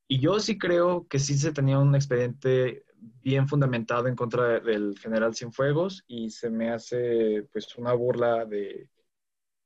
Y 0.08 0.20
yo 0.20 0.40
sí 0.40 0.58
creo 0.58 1.08
que 1.08 1.20
sí 1.20 1.38
se 1.38 1.54
tenía 1.54 1.78
un 1.78 1.96
expediente 1.96 2.86
bien 3.22 3.48
fundamentado 3.48 4.08
en 4.08 4.16
contra 4.16 4.60
del 4.60 4.98
general 4.98 5.36
Cienfuegos 5.36 6.04
y 6.08 6.30
se 6.32 6.50
me 6.50 6.72
hace 6.72 7.48
pues 7.52 7.76
una 7.78 7.94
burla 7.94 8.46
de, 8.46 8.90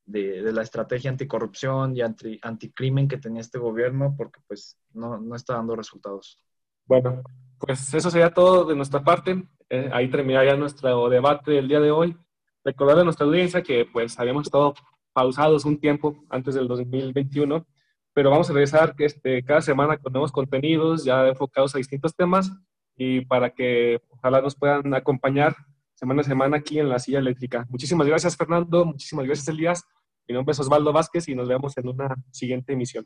de, 0.06 0.52
la 0.52 0.62
estrategia 0.62 1.10
anticorrupción 1.10 1.96
y 1.96 2.02
anti, 2.02 2.40
anticrimen 2.42 3.08
que 3.08 3.18
tenía 3.18 3.42
este 3.42 3.58
gobierno 3.58 4.14
porque 4.18 4.40
pues 4.48 4.78
no, 4.94 5.20
no 5.20 5.36
está 5.36 5.56
dando 5.56 5.76
resultados. 5.76 6.40
Bueno, 6.86 7.24
pues 7.58 7.94
eso 7.94 8.12
sería 8.12 8.34
todo 8.34 8.66
de 8.66 8.76
nuestra 8.76 9.04
parte. 9.04 9.48
Eh, 9.70 9.90
ahí 9.92 10.10
terminaría 10.10 10.56
nuestro 10.56 11.10
debate 11.10 11.52
del 11.52 11.68
día 11.68 11.80
de 11.80 11.92
hoy. 11.92 12.16
Recordar 12.64 13.00
a 13.00 13.04
nuestra 13.04 13.26
audiencia 13.26 13.64
que 13.64 13.86
pues 13.92 14.20
habíamos 14.20 14.48
estado 14.48 14.74
pausados 15.16 15.64
un 15.64 15.80
tiempo 15.80 16.26
antes 16.30 16.56
del 16.56 16.68
2021, 16.68 17.66
pero 18.14 18.30
vamos 18.32 18.50
a 18.50 18.54
regresar 18.54 18.94
este, 18.98 19.44
cada 19.46 19.62
semana 19.62 19.98
con 19.98 20.12
nuevos 20.12 20.34
contenidos 20.34 21.06
ya 21.06 21.26
enfocados 21.26 21.74
a 21.74 21.78
distintos 21.78 22.14
temas 22.14 22.52
y 22.98 23.22
para 23.22 23.52
que 23.52 24.02
ojalá 24.10 24.42
nos 24.42 24.56
puedan 24.56 24.94
acompañar 24.94 25.56
semana 25.94 26.20
a 26.20 26.26
semana 26.26 26.58
aquí 26.58 26.80
en 26.80 26.90
la 26.90 27.00
silla 27.00 27.20
eléctrica. 27.20 27.66
Muchísimas 27.70 28.08
gracias 28.08 28.36
Fernando, 28.36 28.84
muchísimas 28.84 29.26
gracias 29.26 29.48
Elías. 29.48 29.86
Mi 30.28 30.36
nombre 30.36 30.52
es 30.52 30.60
Osvaldo 30.60 30.92
Vázquez 30.92 31.30
y 31.30 31.36
nos 31.36 31.48
vemos 31.48 31.78
en 31.78 31.88
una 31.88 32.14
siguiente 32.32 32.74
emisión. 32.74 33.06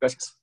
Gracias. 0.00 0.40